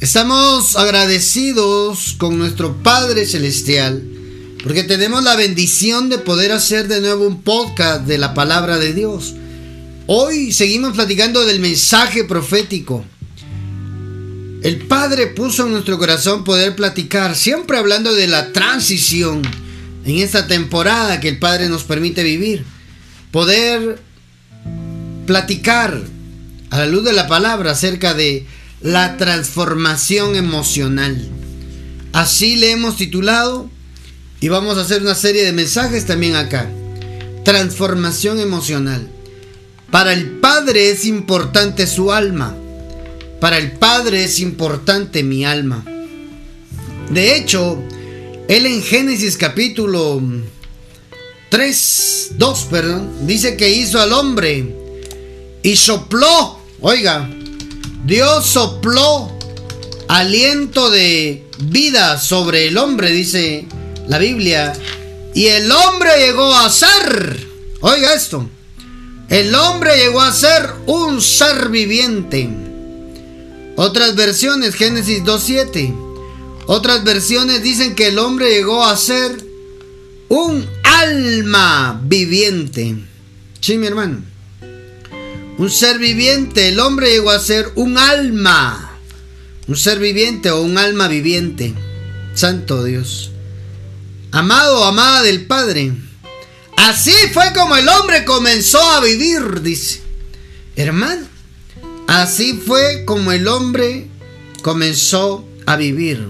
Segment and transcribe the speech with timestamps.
[0.00, 4.00] Estamos agradecidos con nuestro Padre Celestial
[4.62, 8.94] porque tenemos la bendición de poder hacer de nuevo un podcast de la palabra de
[8.94, 9.34] Dios.
[10.06, 13.04] Hoy seguimos platicando del mensaje profético.
[14.62, 19.42] El Padre puso en nuestro corazón poder platicar, siempre hablando de la transición
[20.04, 22.64] en esta temporada que el Padre nos permite vivir.
[23.32, 24.00] Poder
[25.26, 26.00] platicar
[26.70, 28.46] a la luz de la palabra acerca de
[28.80, 31.20] la transformación emocional.
[32.12, 33.70] Así le hemos titulado
[34.40, 36.70] y vamos a hacer una serie de mensajes también acá.
[37.44, 39.08] Transformación emocional.
[39.90, 42.54] Para el Padre es importante su alma.
[43.40, 45.84] Para el Padre es importante mi alma.
[47.10, 47.82] De hecho,
[48.48, 50.20] Él en Génesis capítulo
[51.50, 54.74] 3, 2, perdón, dice que hizo al hombre
[55.62, 57.30] y sopló, oiga,
[58.08, 59.30] Dios sopló
[60.08, 63.66] aliento de vida sobre el hombre, dice
[64.06, 64.72] la Biblia.
[65.34, 67.46] Y el hombre llegó a ser,
[67.80, 68.48] oiga esto,
[69.28, 72.48] el hombre llegó a ser un ser viviente.
[73.76, 76.64] Otras versiones, Génesis 2.7.
[76.66, 79.36] Otras versiones dicen que el hombre llegó a ser
[80.30, 82.96] un alma viviente.
[83.60, 84.37] Sí, mi hermano
[85.58, 86.68] un ser viviente.
[86.68, 88.98] El hombre llegó a ser un alma.
[89.66, 91.74] Un ser viviente o un alma viviente.
[92.34, 93.32] Santo Dios.
[94.30, 95.92] Amado, amada del Padre.
[96.76, 100.00] Así fue como el hombre comenzó a vivir, dice.
[100.76, 101.26] Hermano,
[102.06, 104.06] así fue como el hombre
[104.62, 106.28] comenzó a vivir.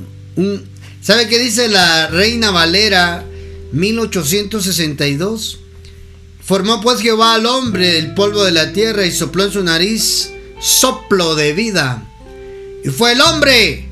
[1.03, 3.25] ¿Sabe qué dice la Reina Valera
[3.73, 5.59] 1862?
[6.49, 10.31] Formó pues Jehová al hombre del polvo de la tierra y sopló en su nariz
[10.59, 12.03] soplo de vida.
[12.83, 13.87] Y fue el hombre,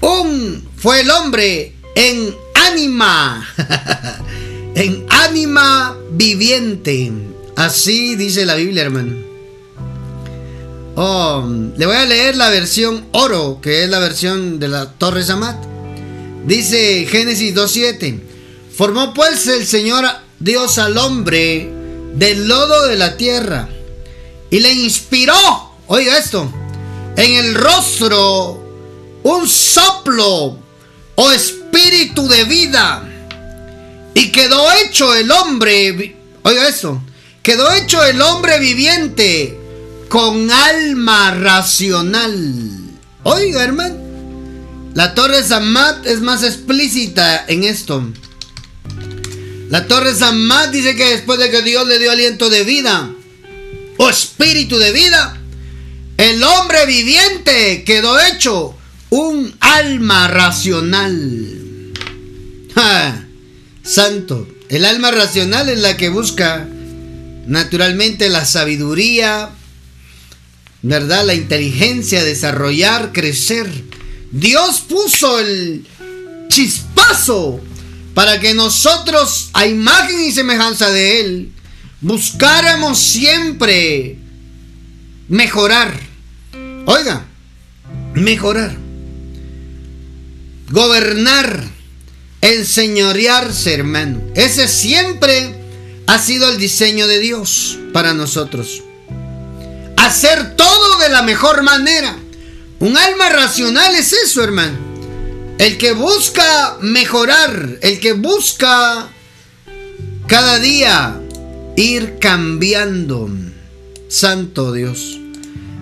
[0.00, 3.46] un, fue el hombre en ánima,
[4.74, 7.12] en ánima viviente.
[7.54, 9.14] Así dice la Biblia, hermano.
[10.96, 15.22] Oh, le voy a leer la versión oro, que es la versión de la Torre
[15.22, 15.64] Samat.
[16.46, 18.20] Dice Génesis 2.7.
[18.76, 20.04] Formó pues el Señor
[20.40, 21.75] Dios al hombre
[22.16, 23.68] del lodo de la tierra
[24.50, 25.34] y le inspiró,
[25.86, 26.50] oiga esto,
[27.16, 28.62] en el rostro
[29.22, 30.58] un soplo
[31.14, 33.02] o espíritu de vida
[34.14, 37.02] y quedó hecho el hombre, oiga esto,
[37.42, 39.58] quedó hecho el hombre viviente
[40.08, 42.70] con alma racional.
[43.24, 43.96] Oiga, hermano,
[44.94, 48.02] la Torre Samat es más explícita en esto.
[49.68, 53.10] La Torre Samad dice que después de que Dios le dio aliento de vida
[53.96, 55.40] o espíritu de vida,
[56.18, 58.76] el hombre viviente quedó hecho
[59.10, 61.92] un alma racional.
[63.82, 66.68] Santo, el alma racional es la que busca
[67.46, 69.50] naturalmente la sabiduría,
[70.82, 71.24] ¿verdad?
[71.24, 73.68] La inteligencia, desarrollar, crecer.
[74.30, 75.86] Dios puso el
[76.48, 77.60] chispazo
[78.16, 81.52] para que nosotros, a imagen y semejanza de Él,
[82.00, 84.16] buscáramos siempre
[85.28, 85.92] mejorar.
[86.86, 87.26] Oiga,
[88.14, 88.74] mejorar.
[90.70, 91.62] Gobernar,
[92.40, 94.22] enseñorearse, hermano.
[94.34, 95.54] Ese siempre
[96.06, 98.82] ha sido el diseño de Dios para nosotros.
[99.98, 102.16] Hacer todo de la mejor manera.
[102.78, 104.85] Un alma racional es eso, hermano.
[105.58, 109.08] El que busca mejorar, el que busca
[110.26, 111.18] cada día
[111.76, 113.30] ir cambiando.
[114.08, 115.18] Santo Dios.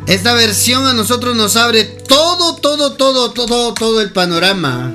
[0.07, 4.95] Esta versión a nosotros nos abre todo, todo, todo, todo, todo el panorama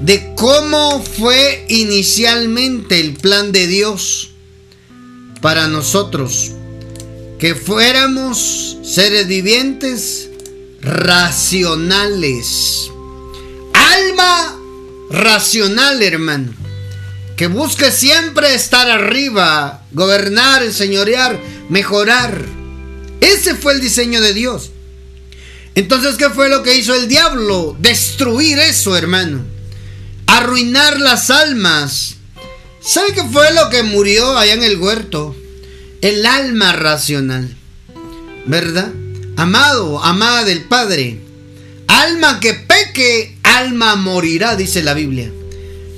[0.00, 4.30] de cómo fue inicialmente el plan de Dios
[5.40, 6.52] para nosotros.
[7.38, 10.28] Que fuéramos seres vivientes
[10.80, 12.90] racionales
[15.10, 16.52] racional, hermano.
[17.36, 22.44] Que busque siempre estar arriba, gobernar, enseñorear, mejorar.
[23.20, 24.70] Ese fue el diseño de Dios.
[25.74, 27.76] Entonces, ¿qué fue lo que hizo el diablo?
[27.78, 29.44] Destruir eso, hermano.
[30.26, 32.16] Arruinar las almas.
[32.82, 35.36] ¿Sabe qué fue lo que murió allá en el huerto?
[36.00, 37.56] El alma racional.
[38.46, 38.90] ¿Verdad?
[39.36, 41.20] Amado, amada del Padre.
[41.86, 45.30] Alma que peque, alma morirá, dice la Biblia.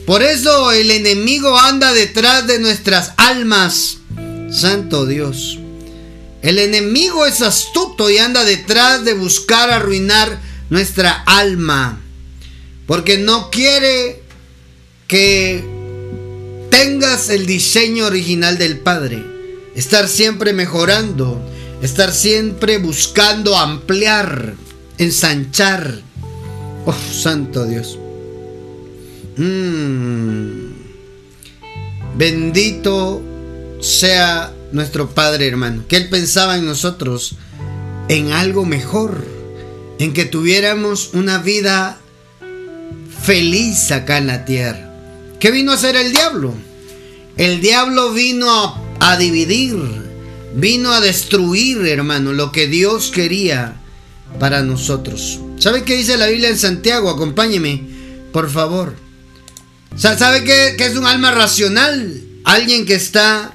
[0.06, 3.98] Por eso el enemigo anda detrás de nuestras almas.
[4.50, 5.58] Santo Dios.
[6.42, 12.00] El enemigo es astuto y anda detrás de buscar arruinar nuestra alma.
[12.86, 14.22] Porque no quiere
[15.06, 15.64] que
[16.70, 19.24] tengas el diseño original del Padre.
[19.76, 21.40] Estar siempre mejorando.
[21.82, 24.54] Estar siempre buscando ampliar,
[24.98, 26.02] ensanchar.
[26.84, 27.98] Oh, santo Dios.
[29.36, 30.72] Mm.
[32.16, 33.22] Bendito
[33.80, 35.84] sea nuestro Padre hermano.
[35.88, 37.36] Que Él pensaba en nosotros
[38.08, 39.24] en algo mejor.
[39.98, 41.98] En que tuviéramos una vida
[43.22, 44.92] feliz acá en la tierra.
[45.38, 46.54] ¿Qué vino a hacer el diablo?
[47.36, 48.48] El diablo vino
[49.00, 49.76] a, dividir,
[50.54, 53.80] vino a destruir, hermano, lo que Dios quería
[54.38, 55.40] para nosotros.
[55.62, 57.08] ¿Sabe qué dice la Biblia en Santiago?
[57.08, 57.84] Acompáñeme,
[58.32, 58.96] por favor.
[59.94, 62.20] ¿Sabe qué, es un alma racional?
[62.42, 63.54] Alguien que está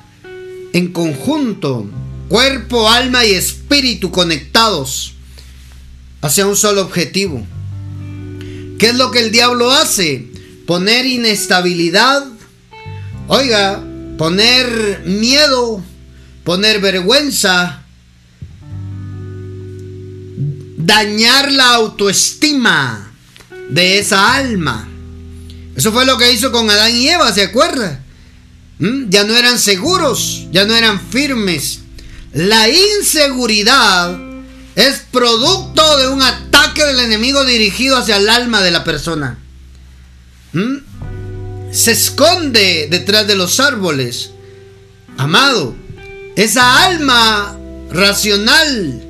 [0.72, 1.86] en conjunto,
[2.30, 5.16] cuerpo, alma y espíritu conectados
[6.22, 7.46] hacia un solo objetivo.
[8.80, 10.28] ¿Qué es lo que el diablo hace?
[10.66, 12.26] Poner inestabilidad,
[13.28, 13.84] oiga,
[14.18, 15.84] poner miedo,
[16.46, 17.84] poner vergüenza,
[20.88, 23.12] dañar la autoestima
[23.70, 24.88] de esa alma.
[25.76, 28.00] Eso fue lo que hizo con Adán y Eva, ¿se acuerda?
[28.80, 29.10] ¿Mm?
[29.10, 31.82] Ya no eran seguros, ya no eran firmes.
[32.34, 34.18] La inseguridad
[34.76, 39.38] es producto de un ataque del enemigo dirigido hacia el alma de la persona.
[40.54, 40.78] ¿Mm?
[41.70, 44.30] Se esconde detrás de los árboles.
[45.18, 45.76] Amado,
[46.38, 47.58] esa alma
[47.92, 49.07] racional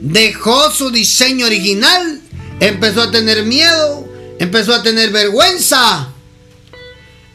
[0.00, 2.20] dejó su diseño original,
[2.60, 4.08] empezó a tener miedo,
[4.38, 6.08] empezó a tener vergüenza,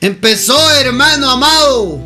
[0.01, 2.01] empezó, hermano amado,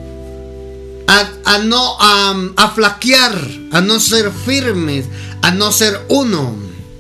[1.08, 3.40] a, no a flaquear,
[3.72, 5.06] a no ser firmes,
[5.42, 6.56] a no ser uno.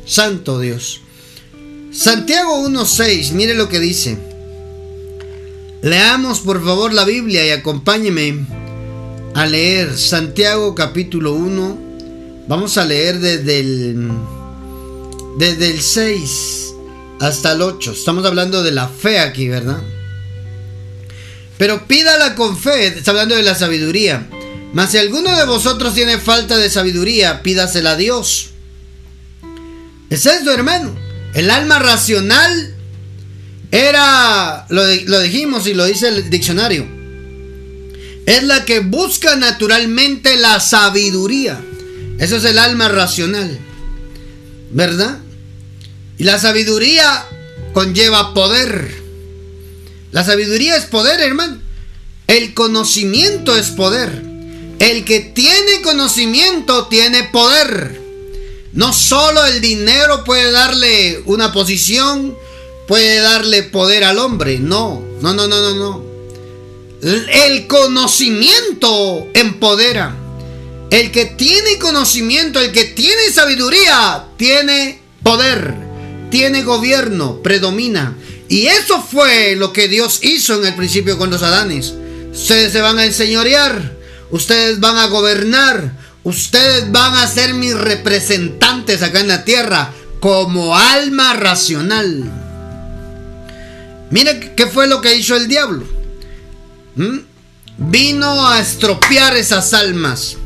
[0.05, 1.01] Santo Dios.
[1.91, 4.17] Santiago 1.6, mire lo que dice.
[5.81, 8.45] Leamos por favor la Biblia y acompáñeme
[9.33, 11.86] a leer Santiago capítulo 1.
[12.47, 14.09] Vamos a leer desde el,
[15.37, 16.73] desde el 6
[17.19, 17.91] hasta el 8.
[17.91, 19.81] Estamos hablando de la fe aquí, ¿verdad?
[21.57, 24.29] Pero pídala con fe, está hablando de la sabiduría.
[24.71, 28.51] Mas si alguno de vosotros tiene falta de sabiduría, pídasela a Dios.
[30.09, 30.95] Es esto, hermano.
[31.33, 32.75] El alma racional
[33.71, 36.87] era, lo, lo dijimos y lo dice el diccionario,
[38.25, 41.59] es la que busca naturalmente la sabiduría.
[42.19, 43.59] Eso es el alma racional.
[44.71, 45.19] ¿Verdad?
[46.17, 47.25] Y la sabiduría
[47.73, 48.91] conlleva poder.
[50.11, 51.59] La sabiduría es poder, hermano.
[52.27, 54.23] El conocimiento es poder.
[54.79, 58.01] El que tiene conocimiento tiene poder.
[58.73, 62.35] No solo el dinero puede darle una posición,
[62.87, 64.59] puede darle poder al hombre.
[64.59, 66.03] No, no, no, no, no, no.
[67.01, 70.26] El conocimiento empodera.
[70.89, 75.75] El que tiene conocimiento, el que tiene sabiduría, tiene poder,
[76.31, 78.15] tiene gobierno, predomina.
[78.49, 81.93] Y eso fue lo que Dios hizo en el principio con los Adanes.
[82.31, 83.97] Ustedes se van a enseñorear
[84.31, 85.91] ustedes van a gobernar,
[86.23, 92.31] ustedes van a ser mis representantes acá en la tierra como alma racional.
[94.09, 95.85] Mire qué fue lo que hizo el diablo.
[96.95, 97.19] ¿Mm?
[97.77, 100.37] Vino a estropear esas almas,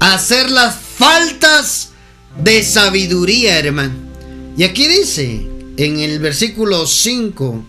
[0.00, 1.90] hacer las faltas
[2.42, 3.94] de sabiduría, hermano.
[4.56, 7.66] Y aquí dice, en el versículo 5,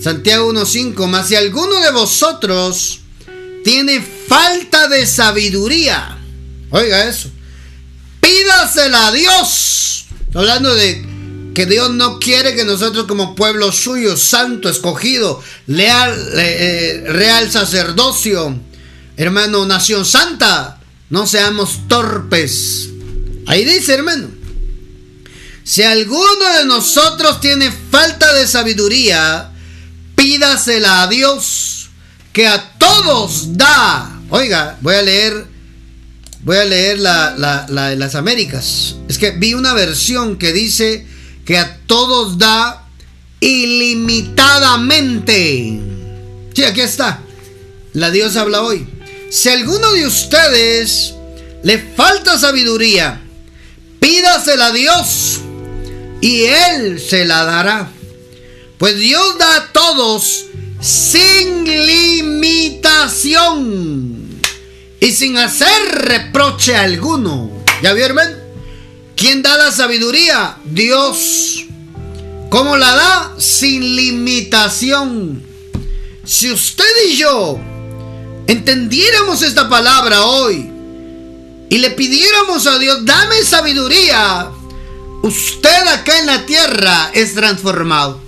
[0.00, 3.00] Santiago 1.5, mas si alguno de vosotros
[3.64, 6.18] tiene falta de sabiduría.
[6.70, 7.30] Oiga eso.
[8.20, 10.06] Pídasela a Dios.
[10.34, 11.04] hablando de
[11.54, 18.58] que Dios no quiere que nosotros como pueblo suyo, santo, escogido, leal, eh, real sacerdocio,
[19.16, 20.79] hermano, nación santa,
[21.10, 22.88] no seamos torpes.
[23.46, 24.28] Ahí dice, hermano.
[25.62, 29.52] Si alguno de nosotros tiene falta de sabiduría,
[30.16, 31.90] pídasela a Dios,
[32.32, 35.46] que a todos da Oiga, voy a leer.
[36.42, 38.96] Voy a leer la, de las Américas.
[39.08, 41.04] Es que vi una versión que dice
[41.44, 42.88] que a todos da
[43.40, 45.80] ilimitadamente.
[46.54, 47.20] Sí, aquí está.
[47.92, 48.88] La Dios habla hoy.
[49.30, 51.14] Si a alguno de ustedes
[51.62, 53.22] le falta sabiduría,
[54.00, 55.38] pídasela a Dios
[56.20, 57.88] y Él se la dará.
[58.76, 60.46] Pues Dios da a todos
[60.80, 62.90] sin limitación
[64.98, 67.52] y sin hacer reproche alguno.
[67.84, 68.36] ¿Ya vio, hermano?
[69.14, 70.56] ¿Quién da la sabiduría?
[70.64, 71.66] Dios.
[72.48, 73.32] ¿Cómo la da?
[73.38, 75.40] Sin limitación.
[76.24, 77.60] Si usted y yo
[78.50, 80.68] entendiéramos esta palabra hoy
[81.68, 84.50] y le pidiéramos a Dios, dame sabiduría,
[85.22, 88.20] usted acá en la tierra es transformado.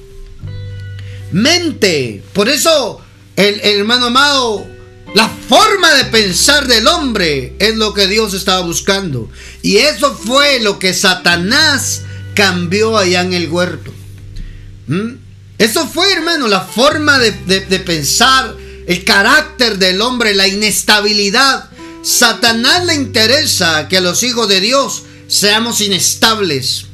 [1.33, 2.23] Mente.
[2.35, 3.01] Por eso,
[3.35, 4.65] el, hermano amado,
[5.13, 9.29] la forma de pensar del hombre es lo que Dios estaba buscando.
[9.61, 12.03] Y eso fue lo que Satanás
[12.35, 13.93] cambió allá en el huerto.
[14.87, 15.15] ¿Mm?
[15.59, 18.55] Eso fue, hermano, la forma de, de pensar,
[18.87, 21.71] el carácter del hombre, la inestabilidad.
[22.03, 26.87] Satanás le interesa que los hijos de Dios seamos inestables,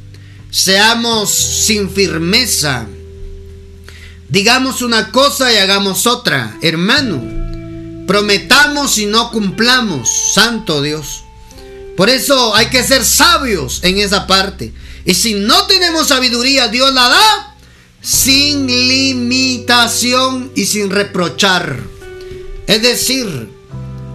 [0.51, 2.87] seamos sin firmeza,
[4.29, 7.23] digamos una cosa y hagamos otra, hermano.
[8.07, 11.25] Prometamos y no cumplamos, santo Dios.
[11.97, 14.73] Por eso hay que ser sabios en esa parte.
[15.05, 17.48] Y si no tenemos sabiduría, Dios la da
[18.01, 21.79] sin limitación y sin reprochar.
[22.67, 23.51] Es decir,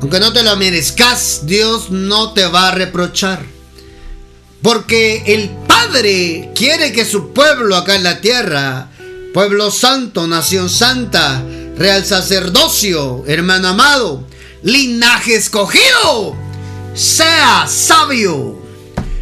[0.02, 3.44] aunque no te lo merezcas, Dios no te va a reprochar.
[4.62, 8.90] Porque el Padre quiere que su pueblo acá en la tierra,
[9.34, 11.44] pueblo santo, nación santa,
[11.78, 14.28] real sacerdocio, hermano amado,
[14.62, 16.36] linaje escogido,
[16.94, 18.62] sea sabio.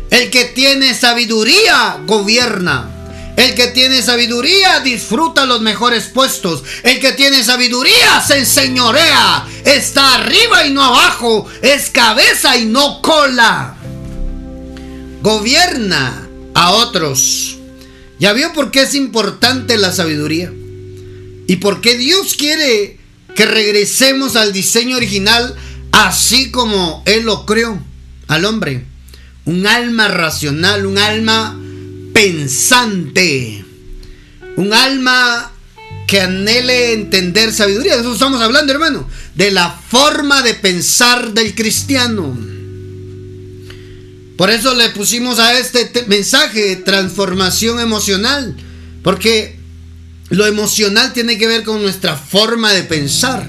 [0.09, 3.00] El que tiene sabiduría gobierna.
[3.37, 6.63] El que tiene sabiduría disfruta los mejores puestos.
[6.83, 9.47] El que tiene sabiduría se enseñorea.
[9.65, 11.47] Está arriba y no abajo.
[11.61, 13.75] Es cabeza y no cola.
[15.21, 17.57] Gobierna a otros.
[18.19, 20.51] ¿Ya vio por qué es importante la sabiduría?
[21.47, 22.99] ¿Y por qué Dios quiere
[23.35, 25.55] que regresemos al diseño original
[25.91, 27.81] así como Él lo creó
[28.27, 28.85] al hombre?
[29.45, 31.57] Un alma racional, un alma
[32.13, 33.63] pensante,
[34.57, 35.51] un alma
[36.07, 37.95] que anhele entender sabiduría.
[37.95, 42.37] De eso estamos hablando, hermano, de la forma de pensar del cristiano.
[44.35, 48.55] Por eso le pusimos a este mensaje transformación emocional,
[49.03, 49.55] porque
[50.29, 53.47] lo emocional tiene que ver con nuestra forma de pensar.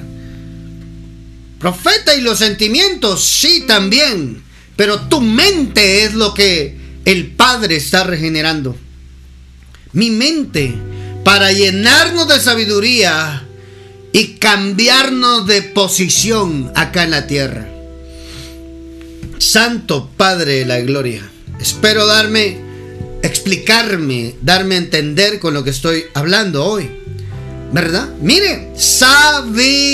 [1.58, 4.42] Profeta y los sentimientos, sí también,
[4.76, 8.76] pero tu mente es lo que el Padre está regenerando.
[9.92, 10.74] Mi mente,
[11.24, 13.44] para llenarnos de sabiduría
[14.12, 17.68] y cambiarnos de posición acá en la tierra.
[19.38, 21.22] Santo Padre de la Gloria,
[21.60, 22.58] espero darme,
[23.22, 26.90] explicarme, darme a entender con lo que estoy hablando hoy.
[27.72, 28.08] ¿Verdad?
[28.20, 29.88] Mire, sabiduría.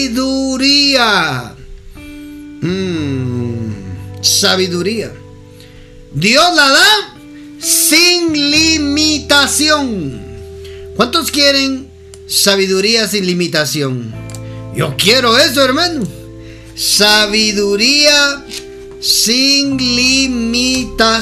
[2.61, 3.71] Mm,
[4.21, 5.13] sabiduría.
[6.13, 7.15] Dios la da
[7.61, 10.21] sin limitación.
[10.97, 11.91] ¿Cuántos quieren
[12.27, 14.15] sabiduría sin limitación?
[14.75, 16.07] Yo quiero eso, hermano.
[16.75, 18.45] Sabiduría
[19.01, 21.19] sin limitación.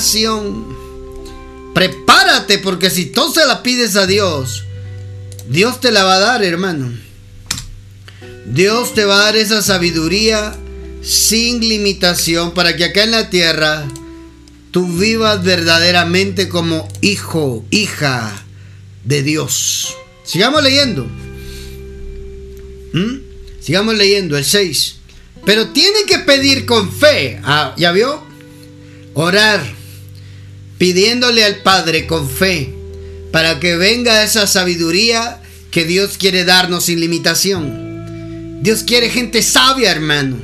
[1.75, 4.63] Prepárate porque si tú se la pides a Dios,
[5.49, 6.93] Dios te la va a dar, hermano.
[8.47, 10.55] Dios te va a dar esa sabiduría
[11.03, 13.87] sin limitación para que acá en la tierra
[14.77, 18.45] tú vivas verdaderamente como hijo, hija
[19.05, 19.97] de Dios.
[20.23, 21.07] Sigamos leyendo.
[22.93, 23.17] ¿Mm?
[23.59, 24.97] Sigamos leyendo el 6.
[25.47, 27.41] Pero tiene que pedir con fe.
[27.43, 28.23] Ah, ¿Ya vio?
[29.15, 29.65] Orar.
[30.77, 32.75] Pidiéndole al Padre con fe.
[33.33, 35.41] Para que venga esa sabiduría
[35.71, 38.61] que Dios quiere darnos sin limitación.
[38.63, 40.37] Dios quiere gente sabia, hermano.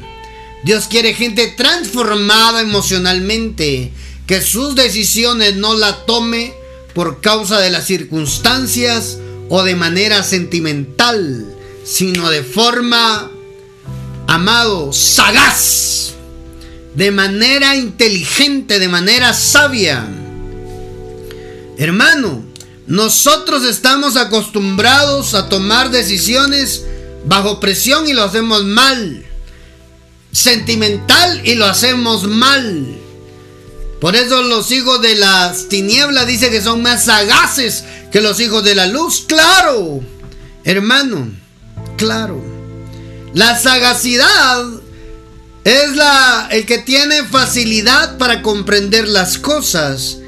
[0.65, 3.93] Dios quiere gente transformada emocionalmente
[4.33, 6.55] que sus decisiones no la tome
[6.95, 9.19] por causa de las circunstancias
[9.51, 13.31] o de manera sentimental, sino de forma,
[14.27, 16.15] amado, sagaz,
[16.95, 20.09] de manera inteligente, de manera sabia.
[21.77, 22.43] Hermano,
[22.87, 26.87] nosotros estamos acostumbrados a tomar decisiones
[27.27, 29.27] bajo presión y lo hacemos mal.
[30.33, 33.02] Sentimental y lo hacemos mal.
[34.03, 38.65] Por eso los hijos de las tinieblas dice que son más sagaces que los hijos
[38.65, 39.27] de la luz.
[39.29, 40.01] Claro,
[40.65, 41.31] hermano,
[41.97, 42.43] claro.
[43.33, 44.65] La sagacidad
[45.63, 50.19] es la, el que tiene facilidad para comprender las cosas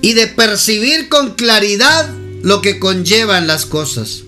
[0.00, 2.10] y de percibir con claridad
[2.42, 4.24] lo que conllevan las cosas.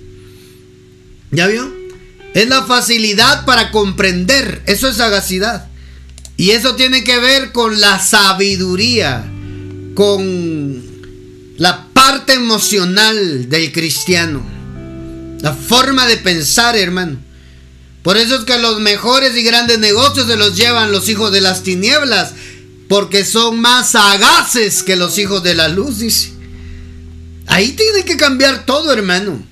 [1.33, 1.75] ¿Ya vio?
[2.35, 4.63] Es la facilidad para comprender.
[4.67, 5.70] Eso es sagacidad.
[6.41, 9.31] Y eso tiene que ver con la sabiduría.
[9.95, 10.83] con
[11.59, 14.43] la parte emocional del cristiano.
[15.43, 17.19] La forma de pensar, hermano.
[18.03, 21.43] Por eso es que los mejores y grandes negocios se los llevan los hijos de
[21.43, 22.33] las tinieblas.
[22.89, 26.33] Porque son más sagaces que los hijos de la luz, dice.
[27.49, 29.43] Ahí tiene que cambiar todo, hermano.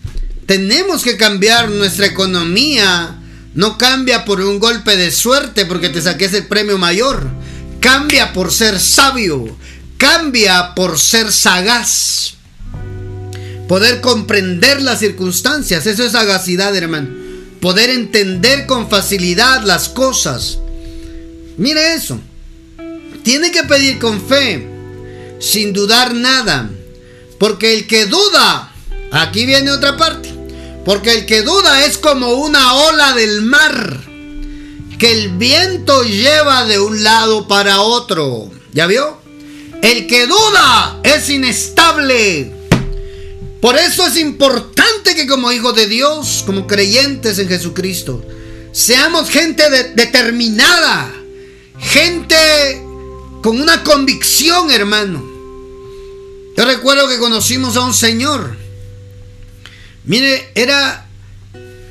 [0.46, 3.17] Tenemos que cambiar nuestra economía.
[3.58, 7.26] No cambia por un golpe de suerte porque te saques el premio mayor.
[7.80, 9.48] Cambia por ser sabio.
[9.96, 12.34] Cambia por ser sagaz.
[13.66, 15.86] Poder comprender las circunstancias.
[15.86, 17.08] Eso es sagacidad, hermano.
[17.60, 20.60] Poder entender con facilidad las cosas.
[21.56, 22.20] Mire eso.
[23.24, 24.68] Tiene que pedir con fe.
[25.40, 26.70] Sin dudar nada.
[27.40, 28.72] Porque el que duda.
[29.10, 30.37] Aquí viene otra parte.
[30.84, 34.00] Porque el que duda es como una ola del mar.
[34.98, 38.50] Que el viento lleva de un lado para otro.
[38.72, 39.18] ¿Ya vio?
[39.82, 42.52] El que duda es inestable.
[43.60, 48.24] Por eso es importante que como hijos de Dios, como creyentes en Jesucristo,
[48.72, 51.12] seamos gente determinada,
[51.78, 52.36] gente
[53.42, 55.24] con una convicción, hermano.
[56.56, 58.56] Yo recuerdo que conocimos a un señor.
[60.08, 61.06] Mire, era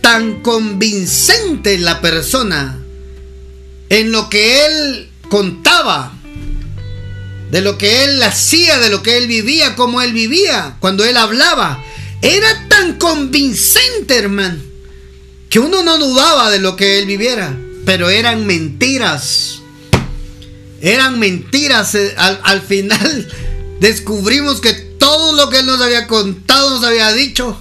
[0.02, 2.78] tan convincente la persona
[3.90, 6.14] en lo que él contaba
[7.52, 11.16] de lo que él hacía, de lo que él vivía, como él vivía, cuando él
[11.16, 11.82] hablaba.
[12.22, 14.58] Era tan convincente, hermano,
[15.50, 17.56] que uno no dudaba de lo que él viviera,
[17.86, 19.60] pero eran mentiras.
[20.82, 21.96] Eran mentiras.
[21.96, 23.32] Eh, al final
[23.80, 27.58] descubrimos que todo lo que él nos había contado, nos había dicho,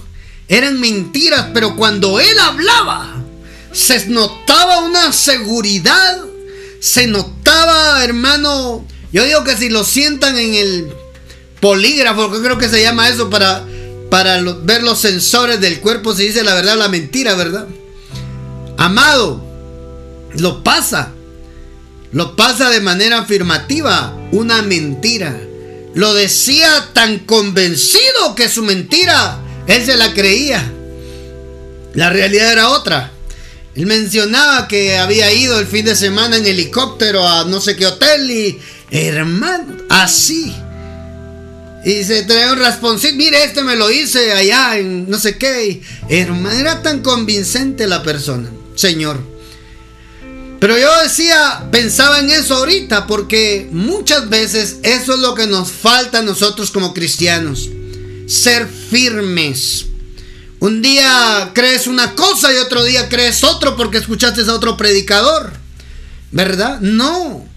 [0.47, 3.15] eran mentiras, pero cuando él hablaba,
[3.71, 6.19] se notaba una seguridad,
[6.79, 10.93] se notaba, hermano, yo digo que si lo sientan en el
[11.59, 13.65] polígrafo, que creo que se llama eso, para,
[14.09, 17.67] para ver los sensores del cuerpo, se dice la verdad o la mentira, ¿verdad?
[18.77, 19.43] Amado,
[20.35, 21.13] lo pasa.
[22.11, 25.39] Lo pasa de manera afirmativa, una mentira.
[25.93, 30.71] Lo decía tan convencido que su mentira, él se la creía.
[31.93, 33.11] La realidad era otra.
[33.75, 37.85] Él mencionaba que había ido el fin de semana en helicóptero a no sé qué
[37.85, 40.53] hotel y Hermano, así.
[41.85, 43.15] Y se trae un rasponcito.
[43.15, 45.81] Mire, este me lo hice allá en no sé qué.
[46.09, 48.49] Hermano, era tan convincente la persona.
[48.75, 49.19] Señor.
[50.59, 55.71] Pero yo decía, pensaba en eso ahorita, porque muchas veces eso es lo que nos
[55.71, 57.69] falta a nosotros como cristianos.
[58.27, 59.85] Ser firmes.
[60.59, 65.53] Un día crees una cosa y otro día crees otro porque escuchaste a otro predicador.
[66.31, 66.81] ¿Verdad?
[66.81, 67.47] No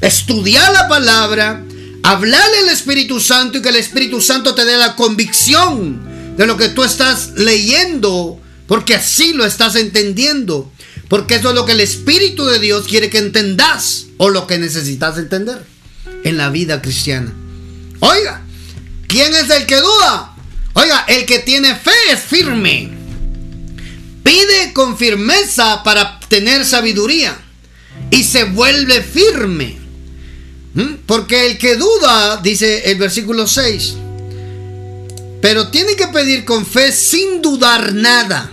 [0.00, 1.62] estudiar la palabra,
[2.02, 6.00] hablarle al Espíritu Santo y que el Espíritu Santo te dé la convicción
[6.36, 10.70] de lo que tú estás leyendo, porque así lo estás entendiendo.
[11.08, 14.58] Porque eso es lo que el Espíritu de Dios quiere que entendas o lo que
[14.58, 15.64] necesitas entender
[16.22, 17.32] en la vida cristiana.
[17.98, 18.44] Oiga,
[19.10, 20.34] ¿quién es el que duda?
[20.74, 22.90] Oiga, el que tiene fe es firme.
[24.22, 27.36] Pide con firmeza para tener sabiduría
[28.10, 29.78] y se vuelve firme.
[30.74, 30.94] ¿Mm?
[31.06, 33.94] Porque el que duda, dice el versículo 6,
[35.42, 38.48] pero tiene que pedir con fe sin dudar nada.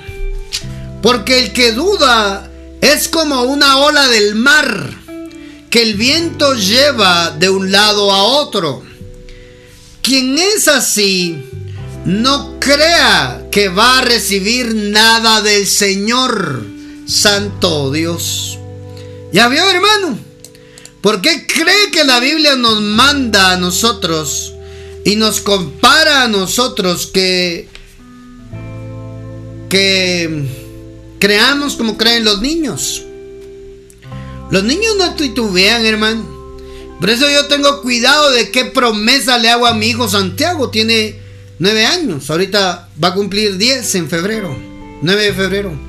[1.03, 2.49] Porque el que duda
[2.81, 4.95] es como una ola del mar
[5.69, 8.86] que el viento lleva de un lado a otro.
[10.07, 11.43] Quien es así,
[12.05, 16.65] no crea que va a recibir nada del Señor,
[17.05, 18.57] Santo Dios.
[19.33, 20.17] ¿Ya vio, hermano?
[21.01, 24.53] ¿Por qué cree que la Biblia nos manda a nosotros
[25.03, 27.67] y nos compara a nosotros que,
[29.67, 30.47] que
[31.19, 33.03] creamos como creen los niños?
[34.51, 36.36] Los niños no titubean, hermano.
[36.99, 40.69] Por eso yo tengo cuidado de qué promesa le hago a mi hijo Santiago.
[40.69, 41.19] Tiene
[41.59, 42.29] nueve años.
[42.29, 44.67] Ahorita va a cumplir diez en febrero.
[45.01, 45.79] 9 de febrero.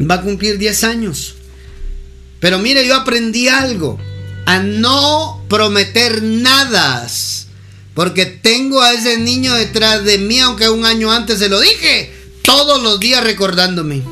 [0.00, 1.34] Va a cumplir diez años.
[2.40, 3.98] Pero mire, yo aprendí algo.
[4.46, 7.06] A no prometer nada.
[7.94, 12.12] Porque tengo a ese niño detrás de mí, aunque un año antes se lo dije.
[12.42, 14.02] Todos los días recordándome.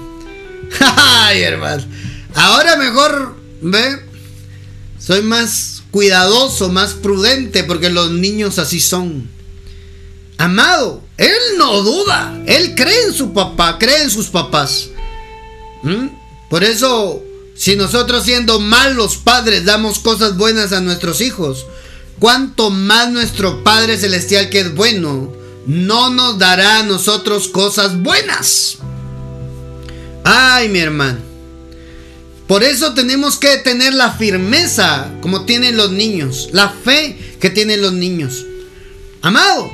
[0.81, 1.85] Ay, hermano.
[2.35, 4.01] Ahora mejor, ¿ve?
[4.99, 9.31] Soy más cuidadoso, más prudente, porque los niños así son.
[10.37, 12.39] Amado, él no duda.
[12.45, 14.91] Él cree en su papá, cree en sus papás.
[15.83, 16.09] ¿Mm?
[16.51, 17.23] Por eso
[17.55, 21.65] si nosotros siendo malos padres damos cosas buenas a nuestros hijos,
[22.19, 25.33] cuanto más nuestro Padre Celestial que es bueno,
[25.67, 28.77] no nos dará a nosotros cosas buenas.
[30.25, 31.36] Ay, mi hermano.
[32.47, 37.83] Por eso tenemos que tener la firmeza como tienen los niños, la fe que tienen
[37.83, 38.47] los niños.
[39.23, 39.71] Amado,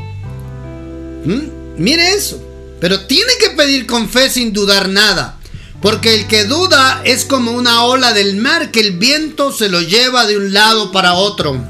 [1.76, 2.42] mire eso.
[2.80, 5.38] Pero tiene que pedir con fe sin dudar nada.
[5.80, 9.80] Porque el que duda es como una ola del mar que el viento se lo
[9.80, 11.62] lleva de un lado para otro.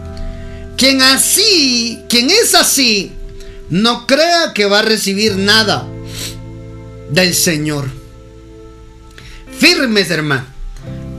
[0.76, 3.12] Quien así, quien es así,
[3.70, 5.86] no crea que va a recibir nada
[7.10, 7.90] del Señor.
[9.58, 10.51] Firmes, hermano.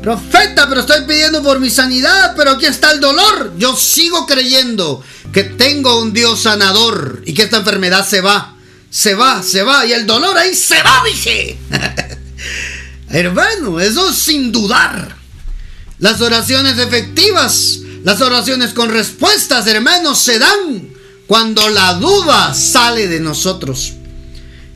[0.03, 3.53] Profeta, pero estoy pidiendo por mi sanidad, pero aquí está el dolor.
[3.57, 8.53] Yo sigo creyendo que tengo un Dios sanador y que esta enfermedad se va,
[8.89, 11.57] se va, se va y el dolor ahí se va, dije.
[13.11, 15.15] Hermano, eso sin dudar.
[15.99, 20.89] Las oraciones efectivas, las oraciones con respuestas, hermanos, se dan
[21.27, 23.93] cuando la duda sale de nosotros.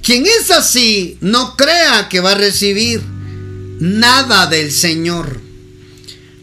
[0.02, 3.17] Quien es así, no crea que va a recibir
[3.80, 5.42] nada del Señor.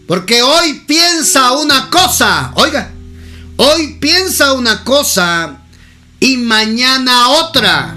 [0.07, 2.93] Porque hoy piensa una cosa, oiga,
[3.57, 5.63] hoy piensa una cosa
[6.21, 7.97] y mañana otra.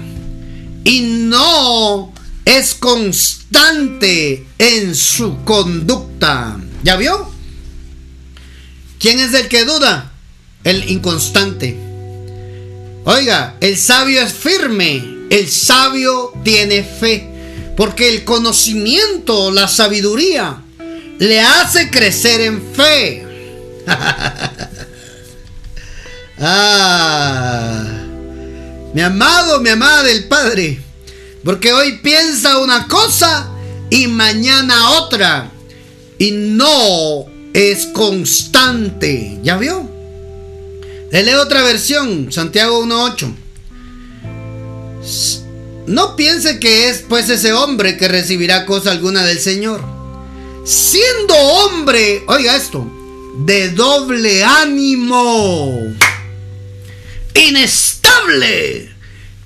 [0.84, 2.12] Y no
[2.44, 6.56] es constante en su conducta.
[6.82, 7.30] ¿Ya vio?
[8.98, 10.12] ¿Quién es el que duda?
[10.64, 11.78] El inconstante.
[13.04, 17.37] Oiga, el sabio es firme, el sabio tiene fe.
[17.78, 20.64] Porque el conocimiento, la sabiduría,
[21.20, 23.24] le hace crecer en fe.
[26.40, 27.84] ah,
[28.92, 30.80] mi amado, mi amada del Padre.
[31.44, 33.48] Porque hoy piensa una cosa
[33.90, 35.48] y mañana otra.
[36.18, 39.38] Y no es constante.
[39.44, 39.88] ¿Ya vio?
[41.12, 45.47] Le leo otra versión, Santiago 1.8.
[45.88, 49.82] No piense que es pues ese hombre que recibirá cosa alguna del Señor.
[50.62, 52.86] Siendo hombre, oiga esto,
[53.38, 55.94] de doble ánimo,
[57.34, 58.92] inestable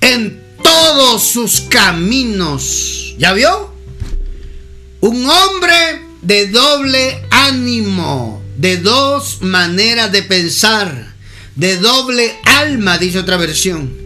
[0.01, 3.15] en todos sus caminos.
[3.19, 3.73] ¿Ya vio?
[5.01, 11.15] Un hombre de doble ánimo, de dos maneras de pensar,
[11.55, 14.03] de doble alma, dice otra versión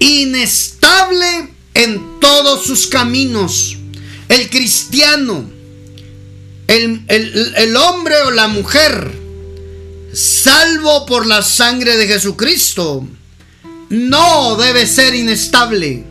[0.00, 0.77] inestable
[1.74, 3.76] en todos sus caminos.
[4.28, 5.48] El cristiano,
[6.66, 9.10] el, hombre o la mujer,
[10.12, 13.06] salvo por la sangre de Jesucristo,
[13.88, 16.04] no debe ser inestable.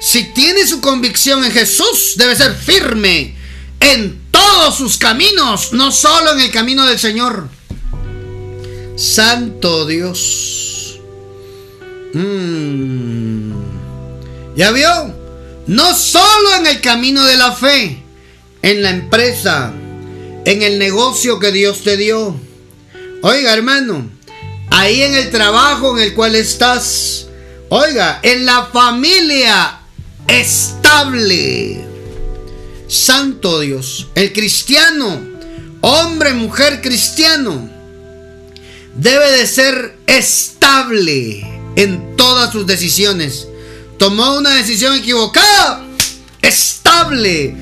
[0.00, 3.34] Si tiene su convicción en Jesús, debe ser firme
[3.80, 7.48] en todos sus caminos, no solo en el camino del Señor.
[8.96, 10.55] Santo Dios.
[12.16, 13.52] Mm.
[14.56, 15.14] ¿Ya vio?
[15.66, 18.02] No solo en el camino de la fe,
[18.62, 19.74] en la empresa,
[20.46, 22.34] en el negocio que Dios te dio.
[23.22, 24.08] Oiga, hermano,
[24.70, 27.26] ahí en el trabajo en el cual estás.
[27.68, 29.80] Oiga, en la familia
[30.26, 31.84] estable.
[32.88, 35.20] Santo Dios, el cristiano,
[35.82, 37.68] hombre, mujer cristiano,
[38.94, 43.48] debe de ser estable en todas sus decisiones.
[43.98, 45.86] Tomó una decisión equivocada,
[46.42, 47.54] estable.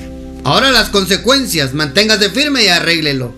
[0.44, 3.34] Ahora las consecuencias, manténgase firme y arréglelo.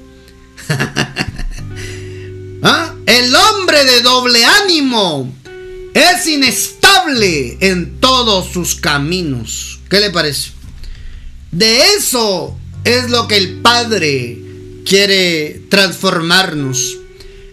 [2.63, 2.95] ¿Ah?
[3.07, 5.33] El hombre de doble ánimo
[5.95, 9.81] es inestable en todos sus caminos.
[9.89, 10.51] ¿Qué le parece?
[11.53, 14.39] De eso es lo que el Padre
[14.85, 16.99] quiere transformarnos.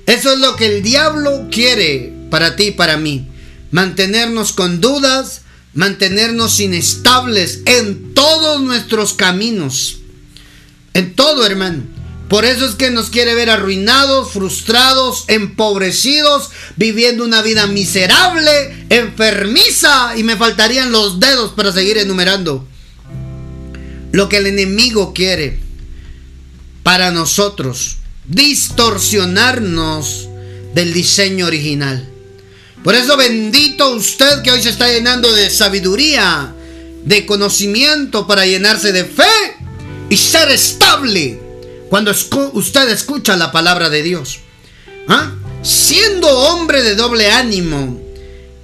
[0.06, 3.28] Eso es lo que el diablo quiere para ti y para mí.
[3.70, 5.42] Mantenernos con dudas,
[5.76, 10.00] mantenernos inestables en todos nuestros caminos.
[10.96, 11.84] En todo, hermano.
[12.30, 20.18] Por eso es que nos quiere ver arruinados, frustrados, empobrecidos, viviendo una vida miserable, enfermiza,
[20.18, 22.68] y me faltarían los dedos para seguir enumerando.
[24.12, 25.60] Lo que el enemigo quiere
[26.82, 30.30] para nosotros, distorsionarnos
[30.74, 32.10] del diseño original.
[32.84, 36.54] Por eso bendito usted que hoy se está llenando de sabiduría,
[37.06, 39.24] de conocimiento para llenarse de fe
[40.10, 41.40] y ser estable
[41.90, 42.12] cuando
[42.54, 44.40] usted escucha la palabra de Dios.
[45.08, 45.32] ¿Ah?
[45.62, 48.02] Siendo hombre de doble ánimo,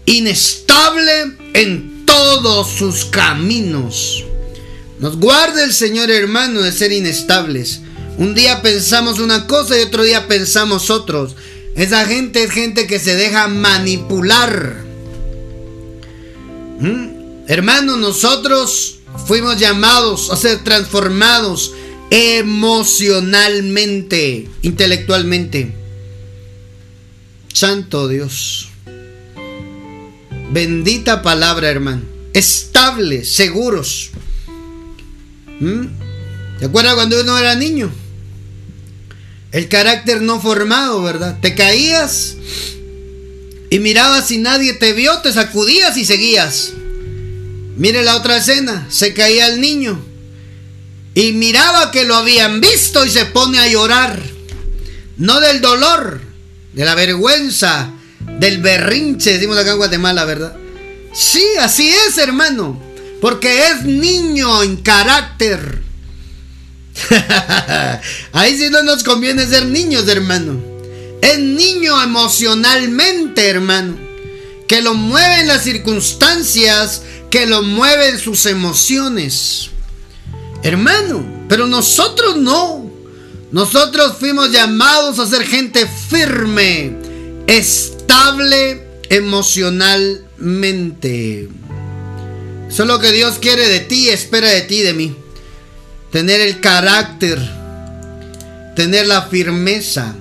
[0.06, 4.26] inestable en todos sus caminos.
[5.00, 7.82] Nos guarde el Señor hermano de ser inestables.
[8.18, 11.36] Un día pensamos una cosa y otro día pensamos otros.
[11.80, 14.84] Esa gente es gente que se deja manipular.
[16.78, 17.46] ¿Mm?
[17.48, 21.74] Hermanos, nosotros fuimos llamados a ser transformados
[22.10, 25.74] emocionalmente, intelectualmente.
[27.54, 28.68] Santo Dios.
[30.52, 32.02] Bendita palabra, hermano.
[32.34, 34.10] Estables, seguros.
[35.62, 35.86] ¿Mm?
[36.60, 37.90] ¿Te acuerdas cuando uno era niño?
[39.52, 41.38] El carácter no formado, ¿verdad?
[41.42, 42.36] Te caías
[43.70, 46.72] y mirabas y nadie te vio, te sacudías y seguías.
[47.78, 50.00] Mire la otra escena, se caía el niño
[51.14, 54.22] y miraba que lo habían visto y se pone a llorar.
[55.18, 56.22] No del dolor,
[56.74, 57.92] de la vergüenza,
[58.40, 60.56] del berrinche, decimos acá en Guatemala, ¿verdad?
[61.14, 62.82] Sí, así es, hermano.
[63.20, 65.82] Porque es niño en carácter.
[68.34, 70.60] Ahí sí no nos conviene ser niños, hermano.
[71.22, 73.98] Es niño emocionalmente, hermano.
[74.68, 79.70] Que lo mueven las circunstancias, que lo mueven sus emociones.
[80.64, 82.90] Hermano, pero nosotros no.
[83.52, 86.96] Nosotros fuimos llamados a ser gente firme,
[87.48, 91.50] estable emocionalmente.
[92.70, 95.16] Eso es lo que Dios quiere de ti, espera de ti, de mí.
[96.12, 97.40] Tener el carácter,
[98.76, 100.16] tener la firmeza.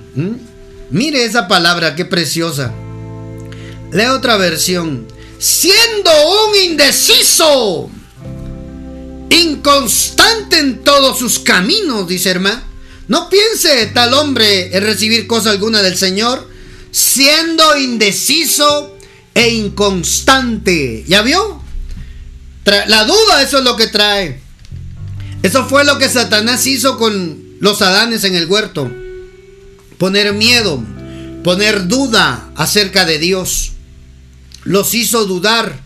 [0.91, 2.73] Mire esa palabra, qué preciosa.
[3.91, 5.07] Lee otra versión.
[5.39, 7.89] Siendo un indeciso,
[9.29, 12.61] inconstante en todos sus caminos, dice hermano.
[13.07, 16.47] No piense tal hombre en recibir cosa alguna del Señor,
[16.91, 18.95] siendo indeciso
[19.33, 21.03] e inconstante.
[21.07, 21.63] ¿Ya vio?
[22.65, 24.38] la duda, eso es lo que trae.
[25.41, 28.91] Eso fue lo que Satanás hizo con los Adanes en el huerto.
[29.97, 30.83] Poner miedo,
[31.43, 33.71] poner duda acerca de Dios.
[34.63, 35.79] Los hizo dudar,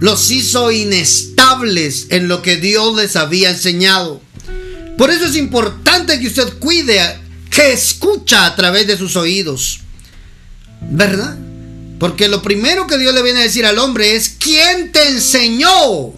[0.00, 4.20] los hizo inestables en lo que Dios les había enseñado.
[4.98, 7.00] Por eso es importante que usted cuide,
[7.50, 9.80] que escucha a través de sus oídos.
[10.80, 11.38] ¿Verdad?
[12.00, 16.12] Porque lo primero que Dios le viene a decir al hombre es, ¿quién te enseñó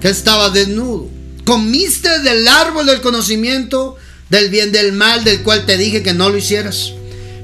[0.00, 1.15] que estaba desnudo?
[1.46, 3.96] ¿Comiste del árbol del conocimiento
[4.30, 6.92] del bien del mal del cual te dije que no lo hicieras?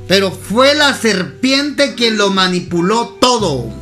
[0.08, 3.72] Pero fue la serpiente quien lo manipuló todo.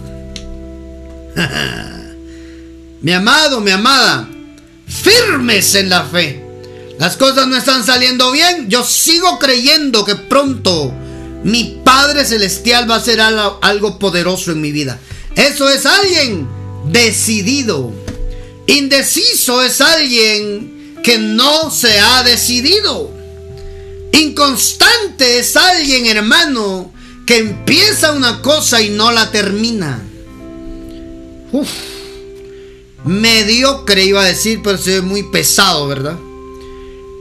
[3.01, 4.29] mi amado, mi amada,
[4.87, 6.45] firmes en la fe.
[6.99, 8.69] Las cosas no están saliendo bien.
[8.69, 10.93] Yo sigo creyendo que pronto
[11.43, 14.99] mi Padre Celestial va a hacer algo, poderoso en mi vida.
[15.35, 16.47] Eso es alguien
[16.93, 17.91] decidido.
[18.71, 23.11] Indeciso es alguien que no se ha decidido.
[24.13, 26.93] Inconstante es alguien, hermano,
[27.27, 30.01] que empieza una cosa y no la termina.
[31.51, 31.69] Uf.
[33.05, 36.17] Mediocre iba a decir, pero se ve muy pesado, ¿verdad?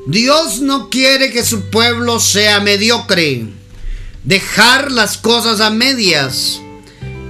[0.05, 3.47] Dios no quiere que su pueblo sea mediocre.
[4.23, 6.59] Dejar las cosas a medias.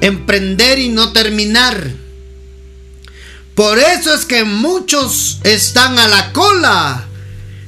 [0.01, 2.08] Emprender y no terminar.
[3.59, 7.05] Por eso es que muchos están a la cola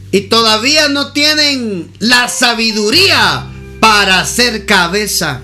[0.10, 3.46] y todavía no tienen la sabiduría
[3.82, 5.42] para ser cabeza.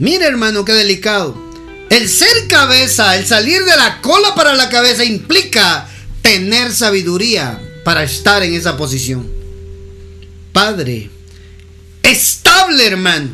[0.00, 1.40] Mire hermano, qué delicado.
[1.90, 5.88] El ser cabeza, el salir de la cola para la cabeza implica
[6.22, 9.30] tener sabiduría para estar en esa posición.
[10.52, 11.08] Padre,
[12.02, 13.28] estable hermano.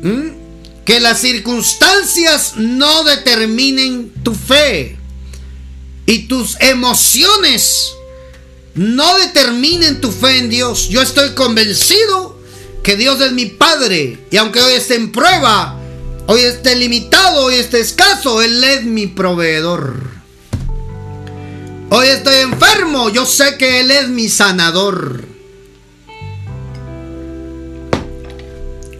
[0.00, 0.43] ¿Mm?
[0.84, 4.98] Que las circunstancias no determinen tu fe.
[6.06, 7.92] Y tus emociones
[8.74, 10.88] no determinen tu fe en Dios.
[10.88, 12.38] Yo estoy convencido
[12.82, 14.18] que Dios es mi Padre.
[14.30, 15.80] Y aunque hoy esté en prueba,
[16.26, 20.02] hoy esté limitado, hoy esté escaso, Él es mi proveedor.
[21.90, 25.33] Hoy estoy enfermo, yo sé que Él es mi sanador.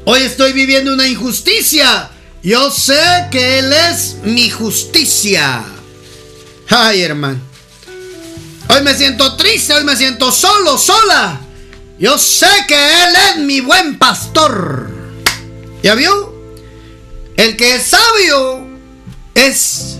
[0.04, 2.10] Hoy estoy viviendo una injusticia.
[2.42, 5.64] Yo sé que Él es mi justicia.
[6.68, 7.40] Ay, hermano.
[8.68, 11.40] Hoy me siento triste, hoy me siento solo, sola.
[11.98, 14.90] Yo sé que Él es mi buen pastor.
[15.82, 16.34] ¿Ya vio?
[17.36, 18.66] El que es sabio
[19.34, 19.96] es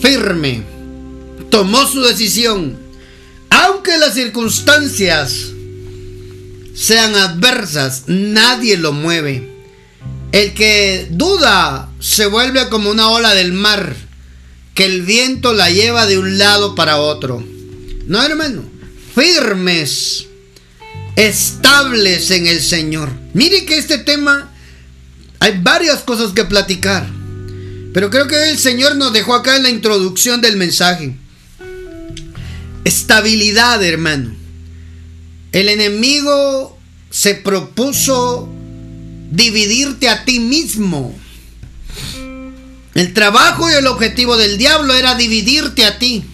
[0.00, 0.72] firme
[1.52, 2.78] tomó su decisión,
[3.50, 5.51] aunque las circunstancias
[6.82, 9.48] sean adversas, nadie lo mueve.
[10.32, 13.94] El que duda se vuelve como una ola del mar,
[14.74, 17.46] que el viento la lleva de un lado para otro.
[18.06, 18.64] No, hermano,
[19.14, 20.26] firmes,
[21.14, 23.10] estables en el Señor.
[23.32, 24.50] Mire que este tema
[25.38, 27.08] hay varias cosas que platicar.
[27.94, 31.14] Pero creo que el Señor nos dejó acá en la introducción del mensaje.
[32.84, 34.41] Estabilidad, hermano.
[35.52, 36.78] El enemigo
[37.10, 38.48] se propuso
[39.30, 41.14] dividirte a ti mismo.
[42.94, 46.24] El trabajo y el objetivo del diablo era dividirte a ti.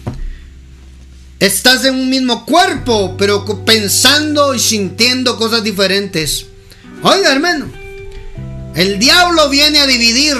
[1.39, 6.45] Estás en un mismo cuerpo, pero pensando y sintiendo cosas diferentes.
[7.01, 7.71] Oiga, hermano,
[8.75, 10.37] el diablo viene a dividir.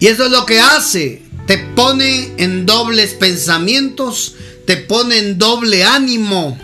[0.00, 1.22] Y eso es lo que hace.
[1.46, 6.58] Te pone en dobles pensamientos, te pone en doble ánimo,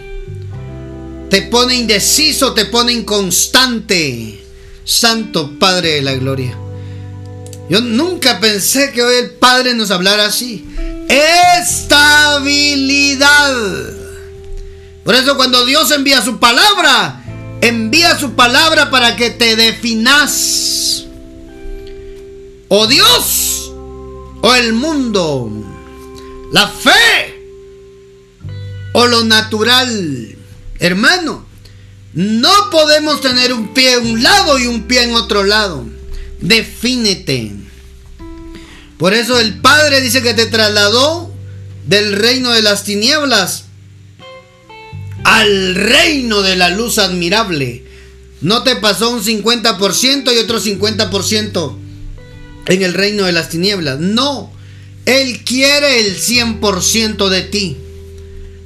[1.31, 4.41] te pone indeciso, te pone inconstante.
[4.85, 6.59] Santo Padre de la Gloria.
[7.69, 10.67] Yo nunca pensé que hoy el Padre nos hablara así.
[11.59, 12.11] Estabilidad.
[15.05, 17.25] Por eso cuando Dios envía su palabra,
[17.61, 21.05] envía su palabra para que te definas.
[22.67, 23.71] O Dios
[24.43, 25.49] o el mundo.
[26.53, 27.41] La fe
[28.93, 30.40] o lo natural.
[30.81, 31.47] Hermano,
[32.15, 35.87] no podemos tener un pie en un lado y un pie en otro lado.
[36.41, 37.53] Defínete.
[38.99, 41.33] Por eso el Padre dice que te trasladó
[41.87, 43.65] del reino de las tinieblas
[45.25, 47.85] al reino de la luz admirable.
[48.41, 51.77] No te pasó un 50% y otro 50%
[52.67, 54.01] en el reino de las tinieblas.
[54.01, 54.53] No,
[55.05, 57.77] Él quiere el 100% de ti.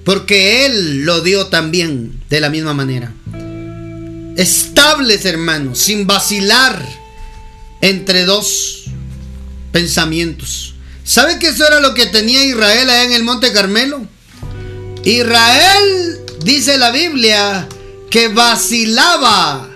[0.04, 3.12] Porque Él lo dio también de la misma manera.
[4.36, 6.84] Estables, hermanos, sin vacilar
[7.80, 8.84] entre dos
[9.72, 10.74] pensamientos.
[11.04, 14.06] ¿Sabe que eso era lo que tenía Israel allá en el Monte Carmelo?
[15.04, 17.68] Israel, dice la Biblia,
[18.10, 19.68] que vacilaba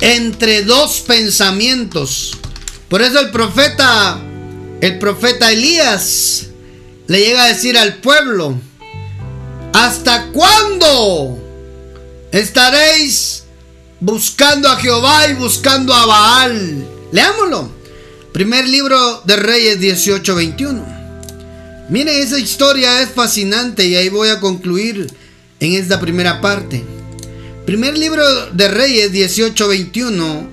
[0.00, 2.32] entre dos pensamientos.
[2.88, 4.18] Por eso el profeta,
[4.80, 6.45] el profeta Elías,
[7.08, 8.58] le llega a decir al pueblo,
[9.72, 11.38] ¿hasta cuándo
[12.32, 13.44] estaréis
[14.00, 16.86] buscando a Jehová y buscando a Baal?
[17.12, 17.70] Leámoslo.
[18.32, 20.84] Primer libro de Reyes 18:21.
[21.88, 25.06] Miren, esa historia es fascinante y ahí voy a concluir
[25.60, 26.84] en esta primera parte.
[27.64, 30.48] Primer libro de Reyes 18:21.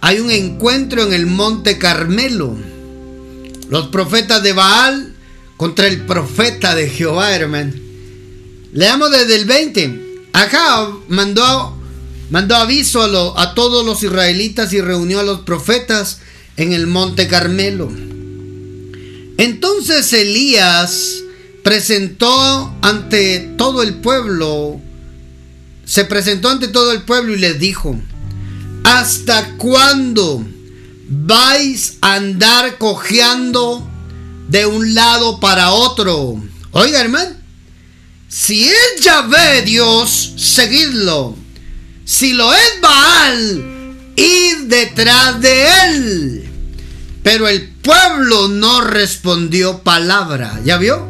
[0.00, 2.56] Hay un encuentro en el monte Carmelo.
[3.68, 5.13] Los profetas de Baal
[5.64, 7.72] contra el profeta de Jehová, hermano.
[8.74, 10.26] Leamos desde el 20.
[10.34, 11.74] Acá mandó,
[12.28, 16.18] mandó aviso a, a todos los israelitas y reunió a los profetas
[16.58, 17.90] en el monte Carmelo.
[19.38, 21.22] Entonces Elías
[21.62, 24.82] presentó ante todo el pueblo,
[25.86, 27.98] se presentó ante todo el pueblo y les dijo,
[28.82, 30.44] ¿hasta cuándo
[31.08, 33.90] vais a andar cojeando
[34.48, 36.42] de un lado para otro.
[36.72, 37.36] Oiga, hermano,
[38.28, 41.36] si es Yahvé Dios, seguidlo.
[42.04, 46.50] Si lo es Baal, id detrás de él.
[47.22, 50.60] Pero el pueblo no respondió palabra.
[50.64, 51.06] ¿Ya vio?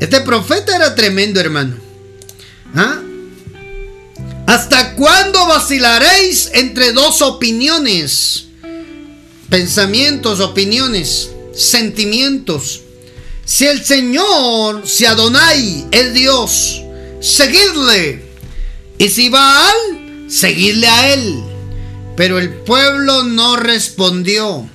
[0.00, 1.76] Este profeta era tremendo, hermano.
[2.74, 3.00] ¿Ah?
[4.46, 8.46] ¿Hasta cuándo vacilaréis entre dos opiniones?
[9.48, 12.82] Pensamientos, opiniones sentimientos.
[13.44, 16.82] Si el Señor, si Adonai es Dios,
[17.20, 18.22] seguidle.
[18.98, 21.42] Y si Baal, seguidle a él.
[22.16, 24.68] Pero el pueblo no respondió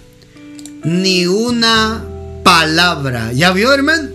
[0.84, 2.04] ni una
[2.44, 3.32] palabra.
[3.34, 4.10] ¿Ya vio, hermano?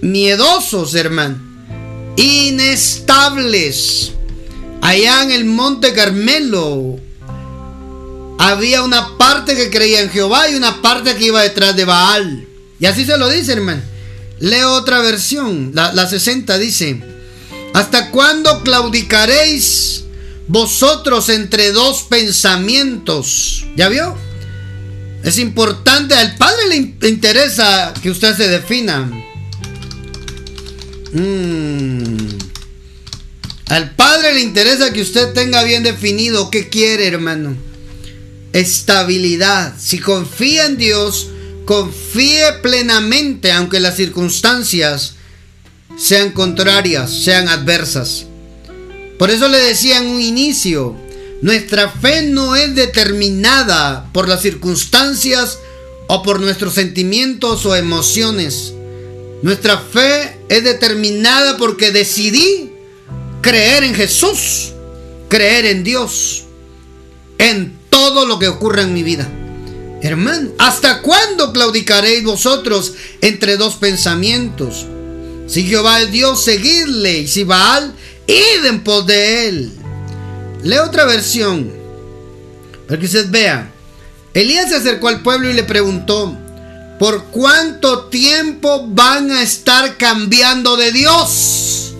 [0.00, 1.38] Miedosos, hermano.
[2.16, 4.12] Inestables.
[4.80, 6.98] Allá en el monte Carmelo
[8.42, 12.44] había una parte que creía en Jehová y una parte que iba detrás de Baal.
[12.80, 13.82] Y así se lo dice, hermano.
[14.40, 17.00] Leo otra versión, la, la 60 dice,
[17.72, 20.02] ¿hasta cuándo claudicaréis
[20.48, 23.64] vosotros entre dos pensamientos?
[23.76, 24.16] ¿Ya vio?
[25.22, 26.66] Es importante, al Padre
[27.00, 29.08] le interesa que usted se defina.
[31.12, 32.26] Mm.
[33.66, 37.71] Al Padre le interesa que usted tenga bien definido qué quiere, hermano
[38.52, 39.74] estabilidad.
[39.78, 41.28] Si confía en Dios,
[41.64, 45.14] confíe plenamente aunque las circunstancias
[45.96, 48.26] sean contrarias, sean adversas.
[49.18, 50.96] Por eso le decía en un inicio,
[51.42, 55.58] nuestra fe no es determinada por las circunstancias
[56.08, 58.72] o por nuestros sentimientos o emociones.
[59.42, 62.70] Nuestra fe es determinada porque decidí
[63.40, 64.72] creer en Jesús,
[65.28, 66.44] creer en Dios,
[67.38, 69.28] en todo lo que ocurra en mi vida.
[70.00, 74.86] Hermano, ¿hasta cuándo claudicaréis vosotros entre dos pensamientos?
[75.46, 77.92] Si Jehová es Dios, seguidle, y si Baal,
[78.26, 79.72] id en pos de él.
[80.64, 81.70] Lea otra versión,
[82.88, 83.70] para que usted vea.
[84.32, 86.34] Elías se acercó al pueblo y le preguntó,
[86.98, 91.92] ¿por cuánto tiempo van a estar cambiando de Dios?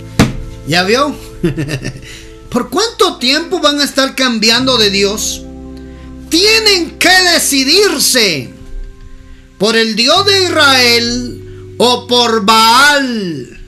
[0.66, 1.14] ¿Ya vio?
[2.48, 5.42] ¿Por cuánto tiempo van a estar cambiando de Dios?
[6.32, 8.48] Tienen que decidirse
[9.58, 13.60] por el Dios de Israel o por Baal.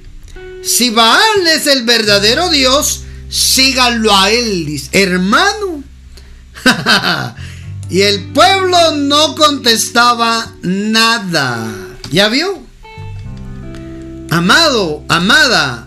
[0.62, 5.85] Si Baal es el verdadero Dios, síganlo a él, hermano.
[7.91, 11.71] y el pueblo no contestaba nada.
[12.11, 12.62] ¿Ya vio?
[14.31, 15.87] Amado, amada,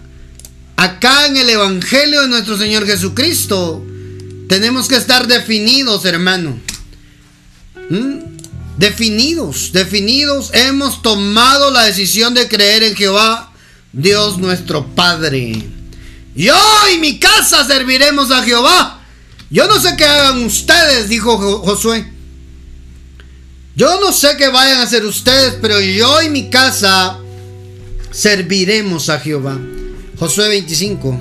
[0.75, 3.84] acá en el Evangelio de nuestro Señor Jesucristo,
[4.47, 6.66] tenemos que estar definidos, hermano.
[7.89, 8.38] ¿Mm?
[8.77, 10.51] Definidos, definidos.
[10.53, 13.51] Hemos tomado la decisión de creer en Jehová,
[13.91, 15.63] Dios nuestro Padre.
[16.35, 16.55] Yo
[16.93, 19.01] y mi casa serviremos a Jehová.
[19.49, 22.05] Yo no sé qué hagan ustedes, dijo Josué.
[23.75, 27.19] Yo no sé qué vayan a hacer ustedes, pero yo y mi casa
[28.11, 29.57] serviremos a Jehová.
[30.19, 31.19] Josué 25,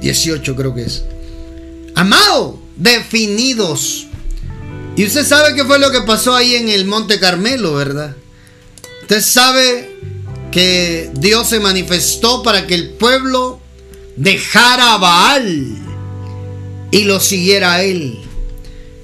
[0.00, 1.02] 18 creo que es.
[1.94, 4.06] Amado, definidos.
[4.96, 8.14] Y usted sabe qué fue lo que pasó ahí en el Monte Carmelo, ¿verdad?
[9.02, 9.90] Usted sabe
[10.52, 13.60] que Dios se manifestó para que el pueblo
[14.16, 15.78] dejara a Baal
[16.92, 18.18] y lo siguiera a él.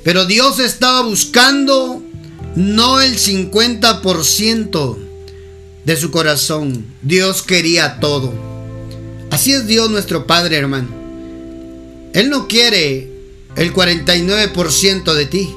[0.04, 2.02] Pero Dios estaba buscando
[2.54, 4.96] no el 50%
[5.84, 6.86] de su corazón.
[7.02, 8.32] Dios quería todo.
[9.30, 10.88] Así es Dios nuestro Padre, hermano.
[12.12, 13.10] Él no quiere
[13.56, 15.50] el 49% de ti.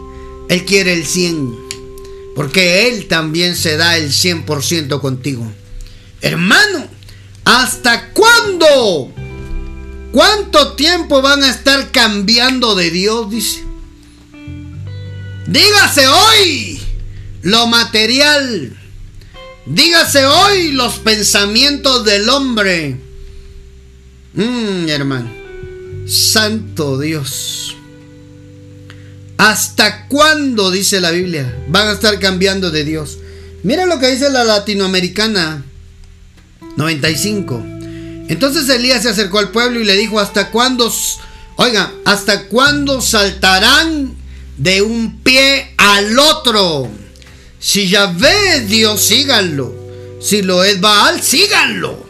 [0.49, 1.63] Él quiere el 100%.
[2.35, 5.45] Porque Él también se da el 100% contigo.
[6.21, 6.87] Hermano,
[7.45, 9.11] ¿hasta cuándo?
[10.11, 13.29] ¿Cuánto tiempo van a estar cambiando de Dios?
[13.29, 13.63] Dice.
[15.47, 16.79] Dígase hoy
[17.41, 18.77] lo material.
[19.65, 22.97] Dígase hoy los pensamientos del hombre.
[24.33, 25.31] Mmm, hermano.
[26.07, 27.72] Santo Dios.
[29.43, 33.17] ¿Hasta cuándo, dice la Biblia, van a estar cambiando de Dios?
[33.63, 35.65] Mira lo que dice la latinoamericana
[36.77, 37.61] 95.
[38.29, 40.89] Entonces Elías se acercó al pueblo y le dijo, ¿hasta cuándo,
[41.57, 44.15] oiga, hasta cuándo saltarán
[44.55, 46.89] de un pie al otro?
[47.59, 49.75] Si Yahvé es Dios, síganlo.
[50.21, 52.07] Si lo es Baal, síganlo.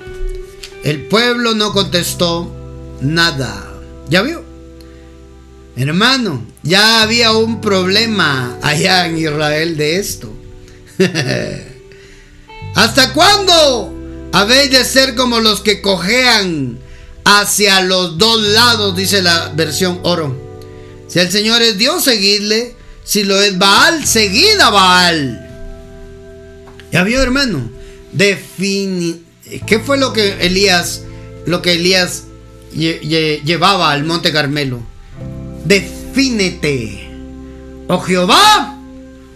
[0.83, 2.55] El pueblo no contestó
[3.01, 3.73] nada.
[4.07, 4.42] ¿Ya vio?
[5.75, 10.31] Hermano, ya había un problema allá en Israel de esto.
[12.75, 16.77] ¿Hasta cuándo habéis de ser como los que cojean
[17.25, 18.95] hacia los dos lados?
[18.95, 20.35] Dice la versión oro.
[21.07, 22.75] Si el Señor es Dios, seguidle.
[23.03, 25.39] Si lo es Baal, seguid a Baal.
[26.91, 27.69] ¿Ya vio, hermano?
[28.11, 29.23] Defini
[29.67, 31.01] ¿Qué fue lo que Elías,
[31.45, 32.23] lo que Elías
[32.73, 34.81] llevaba al monte Carmelo?
[35.65, 37.09] Defínete.
[37.87, 38.77] O Jehová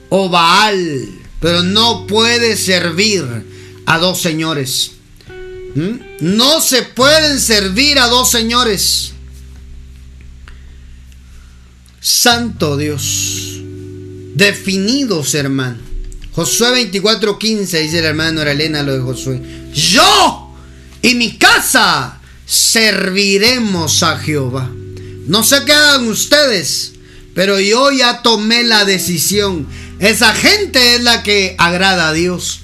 [0.10, 1.10] o Baal.
[1.40, 3.24] Pero no puedes servir
[3.86, 4.92] a dos señores.
[5.76, 5.98] ¿Mm?
[6.22, 9.14] No se pueden servir a dos señores.
[12.00, 13.60] Santo Dios.
[14.34, 15.78] Definidos, hermano.
[16.34, 19.42] Josué 24:15 dice el hermano Elena lo de Josué.
[19.74, 20.54] Yo
[21.02, 24.70] y mi casa serviremos a Jehová.
[25.28, 26.94] No sé qué hagan ustedes,
[27.36, 29.68] pero yo ya tomé la decisión.
[30.00, 32.62] Esa gente es la que agrada a Dios.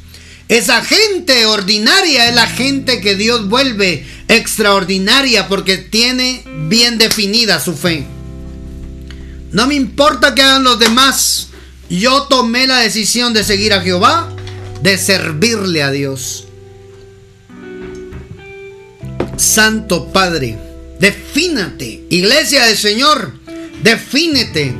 [0.48, 7.76] Esa gente ordinaria es la gente que Dios vuelve extraordinaria porque tiene bien definida su
[7.76, 8.06] fe.
[9.52, 11.50] No me importa que hagan los demás.
[11.90, 14.34] Yo tomé la decisión de seguir a Jehová,
[14.82, 16.46] de servirle a Dios.
[19.38, 20.73] Santo Padre.
[21.04, 22.06] Defínate.
[22.10, 23.34] Iglesia del Señor,
[23.82, 24.74] defínete.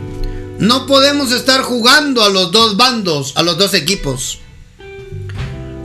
[0.58, 4.40] No podemos estar jugando a los dos bandos, a los dos equipos.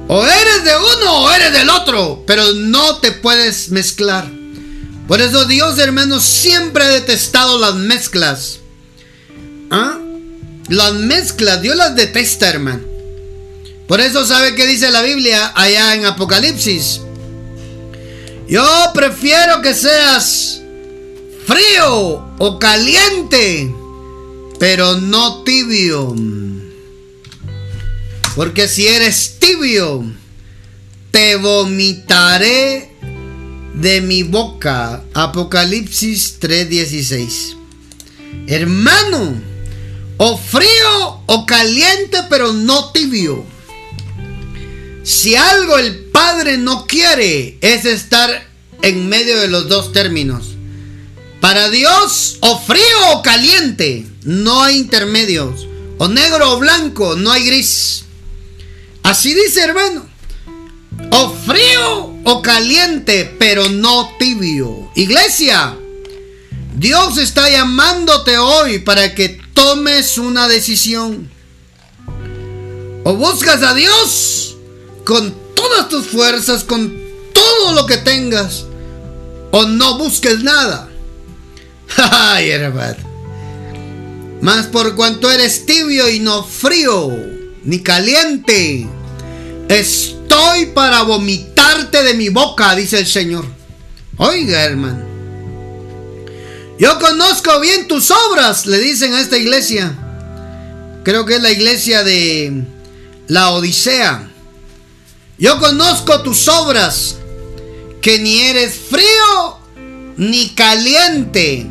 [0.06, 4.30] O eres de uno o eres del otro, pero no te puedes mezclar.
[5.08, 8.60] Por eso Dios, hermanos, siempre ha detestado las mezclas.
[9.72, 9.98] ¿Ah?
[10.68, 12.84] Las mezclas, Dios las detesta, hermano.
[13.88, 17.00] Por eso sabe que dice la Biblia allá en Apocalipsis.
[18.48, 20.62] Yo prefiero que seas
[21.46, 23.74] frío o caliente,
[24.58, 26.14] pero no tibio.
[28.34, 30.02] Porque si eres tibio,
[31.10, 32.90] te vomitaré
[33.74, 35.04] de mi boca.
[35.12, 37.54] Apocalipsis 3:16.
[38.46, 39.42] Hermano,
[40.16, 43.44] o frío o caliente, pero no tibio.
[45.08, 48.46] Si algo el Padre no quiere es estar
[48.82, 50.48] en medio de los dos términos.
[51.40, 55.66] Para Dios, o frío o caliente, no hay intermedios.
[55.96, 58.04] O negro o blanco, no hay gris.
[59.02, 60.06] Así dice hermano.
[61.10, 64.90] O frío o caliente, pero no tibio.
[64.94, 65.74] Iglesia,
[66.76, 71.30] Dios está llamándote hoy para que tomes una decisión.
[73.04, 74.48] O buscas a Dios
[75.08, 76.94] con todas tus fuerzas, con
[77.32, 78.66] todo lo que tengas,
[79.52, 80.86] o no busques nada.
[81.96, 82.98] Ay, hermano.
[84.42, 87.10] Mas por cuanto eres tibio y no frío,
[87.64, 88.86] ni caliente,
[89.70, 93.46] estoy para vomitarte de mi boca, dice el Señor.
[94.18, 95.06] Oiga, hermano.
[96.78, 99.90] Yo conozco bien tus obras, le dicen a esta iglesia.
[101.02, 102.62] Creo que es la iglesia de
[103.26, 104.32] la Odisea.
[105.38, 107.16] Yo conozco tus obras,
[108.02, 109.58] que ni eres frío
[110.16, 111.64] ni caliente.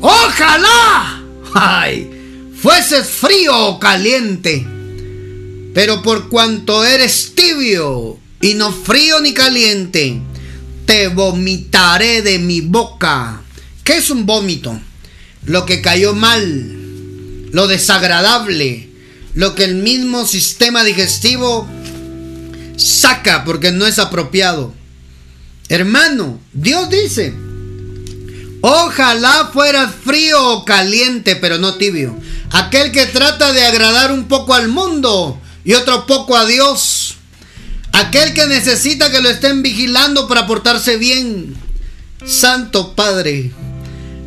[0.00, 4.64] Ojalá, ay, fueses frío o caliente.
[5.74, 10.20] Pero por cuanto eres tibio y no frío ni caliente,
[10.86, 13.42] te vomitaré de mi boca.
[13.82, 14.78] ¿Qué es un vómito?
[15.44, 18.88] Lo que cayó mal, lo desagradable,
[19.34, 21.68] lo que el mismo sistema digestivo
[22.78, 24.72] saca porque no es apropiado.
[25.68, 27.34] Hermano, Dios dice,
[28.62, 32.18] ojalá fueras frío o caliente, pero no tibio.
[32.50, 37.16] Aquel que trata de agradar un poco al mundo y otro poco a Dios.
[37.92, 41.54] Aquel que necesita que lo estén vigilando para portarse bien.
[42.24, 43.52] Santo Padre.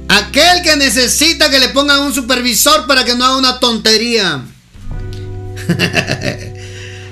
[0.07, 4.43] Aquel que necesita que le pongan un supervisor para que no haga una tontería.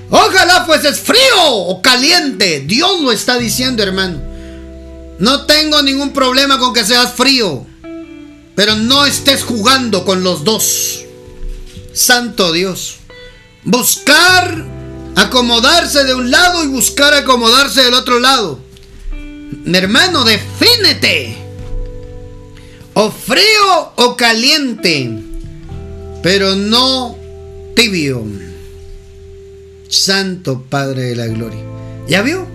[0.10, 2.62] Ojalá fueses frío o caliente.
[2.62, 4.20] Dios lo está diciendo, hermano.
[5.20, 7.66] No tengo ningún problema con que seas frío.
[8.56, 11.02] Pero no estés jugando con los dos.
[11.94, 12.98] Santo Dios.
[13.64, 14.66] Buscar
[15.16, 18.60] acomodarse de un lado y buscar acomodarse del otro lado.
[19.66, 21.38] Hermano, defínete.
[22.96, 25.12] O frío o caliente.
[26.24, 27.18] Pero no
[27.76, 28.49] tibio.
[29.90, 31.64] Santo Padre de la Gloria.
[32.08, 32.48] ¿Ya vio?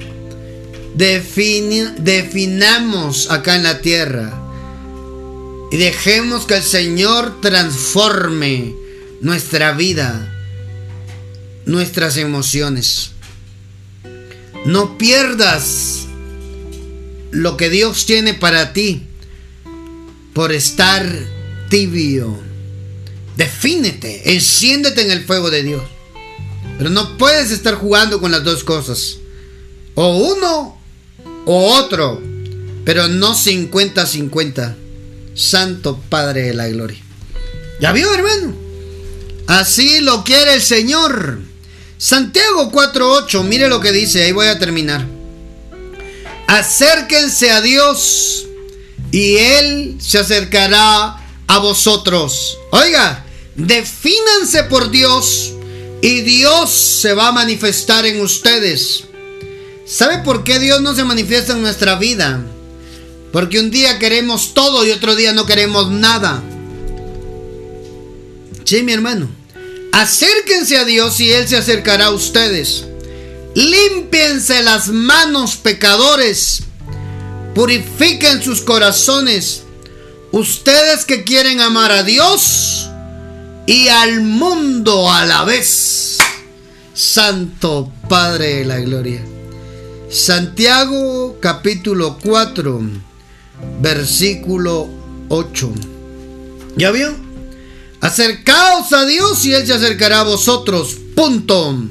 [0.96, 4.40] definamos acá en la tierra.
[5.72, 8.72] Y dejemos que el Señor transforme
[9.20, 10.32] nuestra vida,
[11.66, 13.10] nuestras emociones.
[14.64, 16.06] No pierdas
[17.32, 19.02] lo que Dios tiene para ti
[20.32, 21.04] por estar
[21.68, 22.38] tibio.
[23.36, 25.82] Defínete, enciéndete en el fuego de Dios.
[26.78, 29.16] Pero no puedes estar jugando con las dos cosas.
[29.94, 30.78] O uno
[31.46, 32.20] o otro.
[32.84, 34.74] Pero no 50-50.
[35.34, 37.02] Santo Padre de la Gloria.
[37.80, 38.54] ¿Ya vio, hermano?
[39.46, 41.40] Así lo quiere el Señor.
[41.98, 45.06] Santiago 4.8, mire lo que dice, ahí voy a terminar.
[46.46, 48.46] Acérquense a Dios
[49.10, 51.16] y Él se acercará
[51.46, 52.58] a vosotros.
[52.72, 55.53] Oiga, defínanse por Dios
[56.04, 59.04] y Dios se va a manifestar en ustedes.
[59.86, 62.44] ¿Sabe por qué Dios no se manifiesta en nuestra vida?
[63.32, 66.42] Porque un día queremos todo y otro día no queremos nada.
[68.64, 69.30] Sí, mi hermano.
[69.92, 72.84] Acérquense a Dios y Él se acercará a ustedes.
[73.54, 76.64] Límpiense las manos pecadores.
[77.54, 79.62] Purifiquen sus corazones.
[80.32, 82.90] Ustedes que quieren amar a Dios
[83.66, 86.18] y al mundo a la vez.
[86.92, 89.24] Santo Padre de la Gloria.
[90.10, 92.80] Santiago capítulo 4,
[93.80, 94.88] versículo
[95.28, 95.72] 8.
[96.76, 97.14] ¿Ya vio?
[98.00, 100.96] Acercaos a Dios y Él se acercará a vosotros.
[101.16, 101.84] Punto.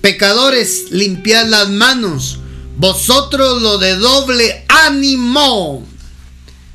[0.00, 2.38] Pecadores, limpiad las manos.
[2.76, 5.86] Vosotros lo de doble ánimo.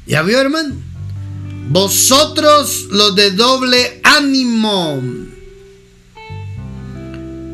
[0.08, 0.85] ¿Ya vio, hermano?
[1.70, 5.02] Vosotros los de doble ánimo.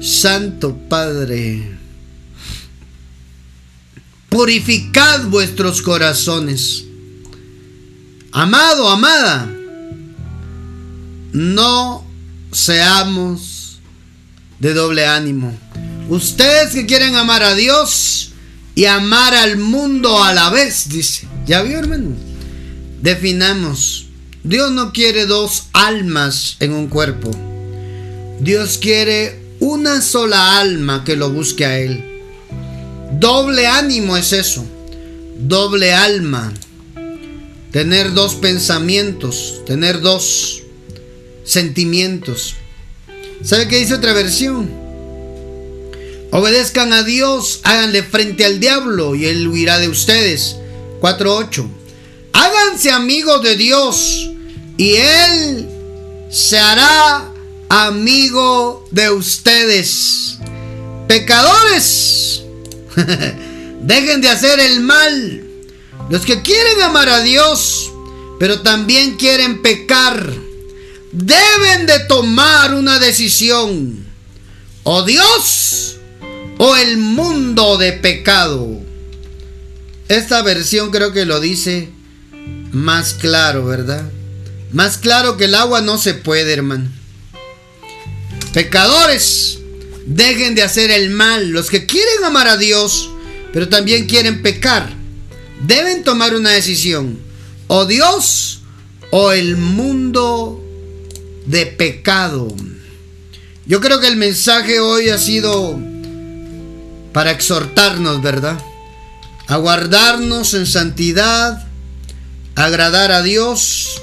[0.02, 1.78] Santo Padre,
[4.30, 6.86] purificad vuestros corazones.
[8.32, 9.48] Amado, amada,
[11.34, 12.06] no
[12.52, 13.80] seamos
[14.60, 15.56] de doble ánimo.
[16.10, 18.32] Ustedes que quieren amar a Dios
[18.74, 21.28] y amar al mundo a la vez, dice.
[21.46, 22.31] ¿Ya vio, hermano?
[23.02, 24.08] Definamos.
[24.44, 27.32] Dios no quiere dos almas en un cuerpo.
[28.40, 32.04] Dios quiere una sola alma que lo busque a Él.
[33.20, 34.66] Doble ánimo es eso.
[35.38, 36.54] Doble alma.
[37.72, 39.62] Tener dos pensamientos.
[39.66, 40.64] Tener dos
[41.44, 42.56] sentimientos.
[43.44, 44.70] ¿Sabe qué dice otra versión?
[46.32, 50.56] Obedezcan a Dios, háganle frente al diablo y él huirá de ustedes.
[51.02, 51.81] 4.8.
[52.34, 54.30] Háganse amigos de Dios
[54.78, 55.70] y él
[56.32, 57.30] se hará
[57.70, 60.38] amigo de ustedes.
[61.08, 62.44] Pecadores,
[63.82, 65.44] dejen de hacer el mal.
[66.10, 67.92] Los que quieren amar a Dios,
[68.40, 70.34] pero también quieren pecar,
[71.12, 74.06] deben de tomar una decisión.
[74.84, 75.98] O Dios
[76.58, 78.68] o el mundo de pecado.
[80.08, 81.90] Esta versión creo que lo dice
[82.72, 84.10] más claro, ¿verdad?
[84.72, 86.90] Más claro que el agua no se puede, hermano.
[88.54, 89.60] Pecadores,
[90.06, 91.50] dejen de hacer el mal.
[91.50, 93.10] Los que quieren amar a Dios,
[93.54, 94.90] pero también quieren pecar,
[95.66, 97.20] deben tomar una decisión.
[97.68, 98.62] O Dios
[99.12, 100.64] o el mundo
[101.46, 102.48] de pecado.
[103.66, 105.80] Yo creo que el mensaje hoy ha sido
[107.14, 108.60] para exhortarnos, ¿verdad?
[109.48, 111.71] A guardarnos en santidad,
[112.56, 114.02] agradar a Dios,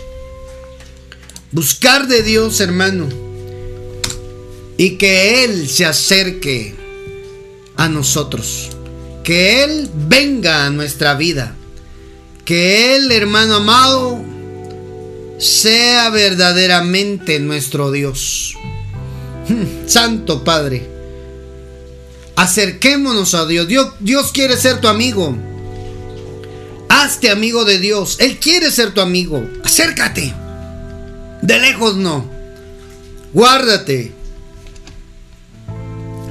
[1.53, 3.29] buscar de Dios, hermano
[4.79, 6.75] y que Él se acerque
[7.77, 8.71] a nosotros.
[9.25, 11.55] Que Él venga a nuestra vida.
[12.45, 14.25] Que Él, hermano amado,
[15.39, 18.55] sea verdaderamente nuestro Dios.
[19.87, 20.89] Santo Padre,
[22.37, 23.67] acerquémonos a Dios.
[23.67, 23.89] Dios.
[23.99, 25.37] Dios quiere ser tu amigo.
[26.89, 28.17] Hazte amigo de Dios.
[28.21, 29.49] Él quiere ser tu amigo.
[29.65, 30.35] Acércate.
[31.43, 32.29] De lejos no.
[33.33, 34.13] Guárdate.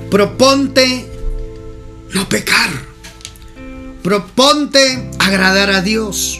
[0.09, 1.05] Proponte
[2.13, 2.69] no pecar.
[4.03, 6.39] Proponte agradar a Dios.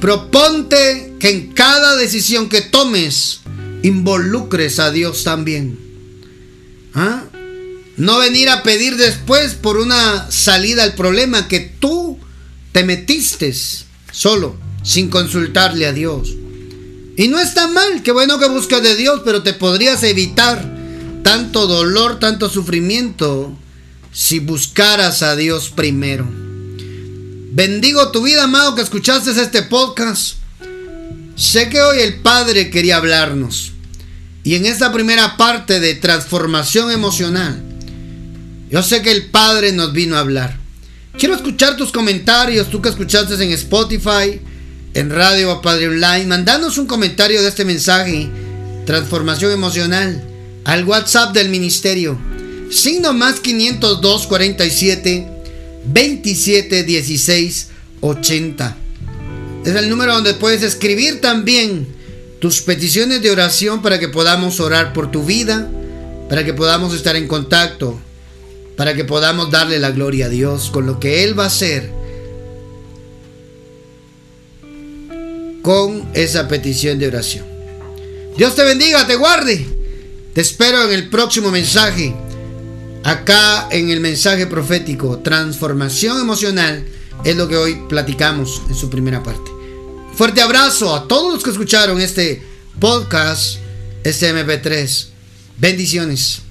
[0.00, 3.40] Proponte que en cada decisión que tomes
[3.82, 5.78] involucres a Dios también.
[6.94, 7.24] ¿Ah?
[7.96, 11.99] No venir a pedir después por una salida al problema que tú
[12.72, 13.54] te metiste
[14.12, 16.34] solo, sin consultarle a Dios.
[17.16, 20.78] Y no está mal, qué bueno que buscas de Dios, pero te podrías evitar
[21.22, 23.56] tanto dolor, tanto sufrimiento,
[24.12, 26.26] si buscaras a Dios primero.
[27.52, 30.36] Bendigo tu vida, amado, que escuchaste este podcast.
[31.36, 33.72] Sé que hoy el Padre quería hablarnos.
[34.44, 37.62] Y en esta primera parte de transformación emocional,
[38.70, 40.59] yo sé que el Padre nos vino a hablar.
[41.18, 44.40] Quiero escuchar tus comentarios, tú que escuchaste en Spotify,
[44.94, 46.26] en Radio Padre Online.
[46.26, 48.28] Mandanos un comentario de este mensaje,
[48.86, 50.24] transformación emocional
[50.64, 52.18] al WhatsApp del ministerio.
[52.70, 55.28] Signo más 502 47
[55.84, 57.68] 27 16
[58.00, 58.76] 80.
[59.64, 61.86] Es el número donde puedes escribir también
[62.40, 65.70] tus peticiones de oración para que podamos orar por tu vida,
[66.28, 68.00] para que podamos estar en contacto,
[68.80, 71.92] para que podamos darle la gloria a Dios con lo que Él va a hacer
[75.60, 77.44] con esa petición de oración.
[78.38, 79.66] Dios te bendiga, te guarde.
[80.32, 82.16] Te espero en el próximo mensaje.
[83.04, 86.82] Acá en el mensaje profético, transformación emocional,
[87.22, 89.50] es lo que hoy platicamos en su primera parte.
[90.14, 92.42] Fuerte abrazo a todos los que escucharon este
[92.78, 93.58] podcast,
[94.04, 95.08] este MP3.
[95.58, 96.44] Bendiciones.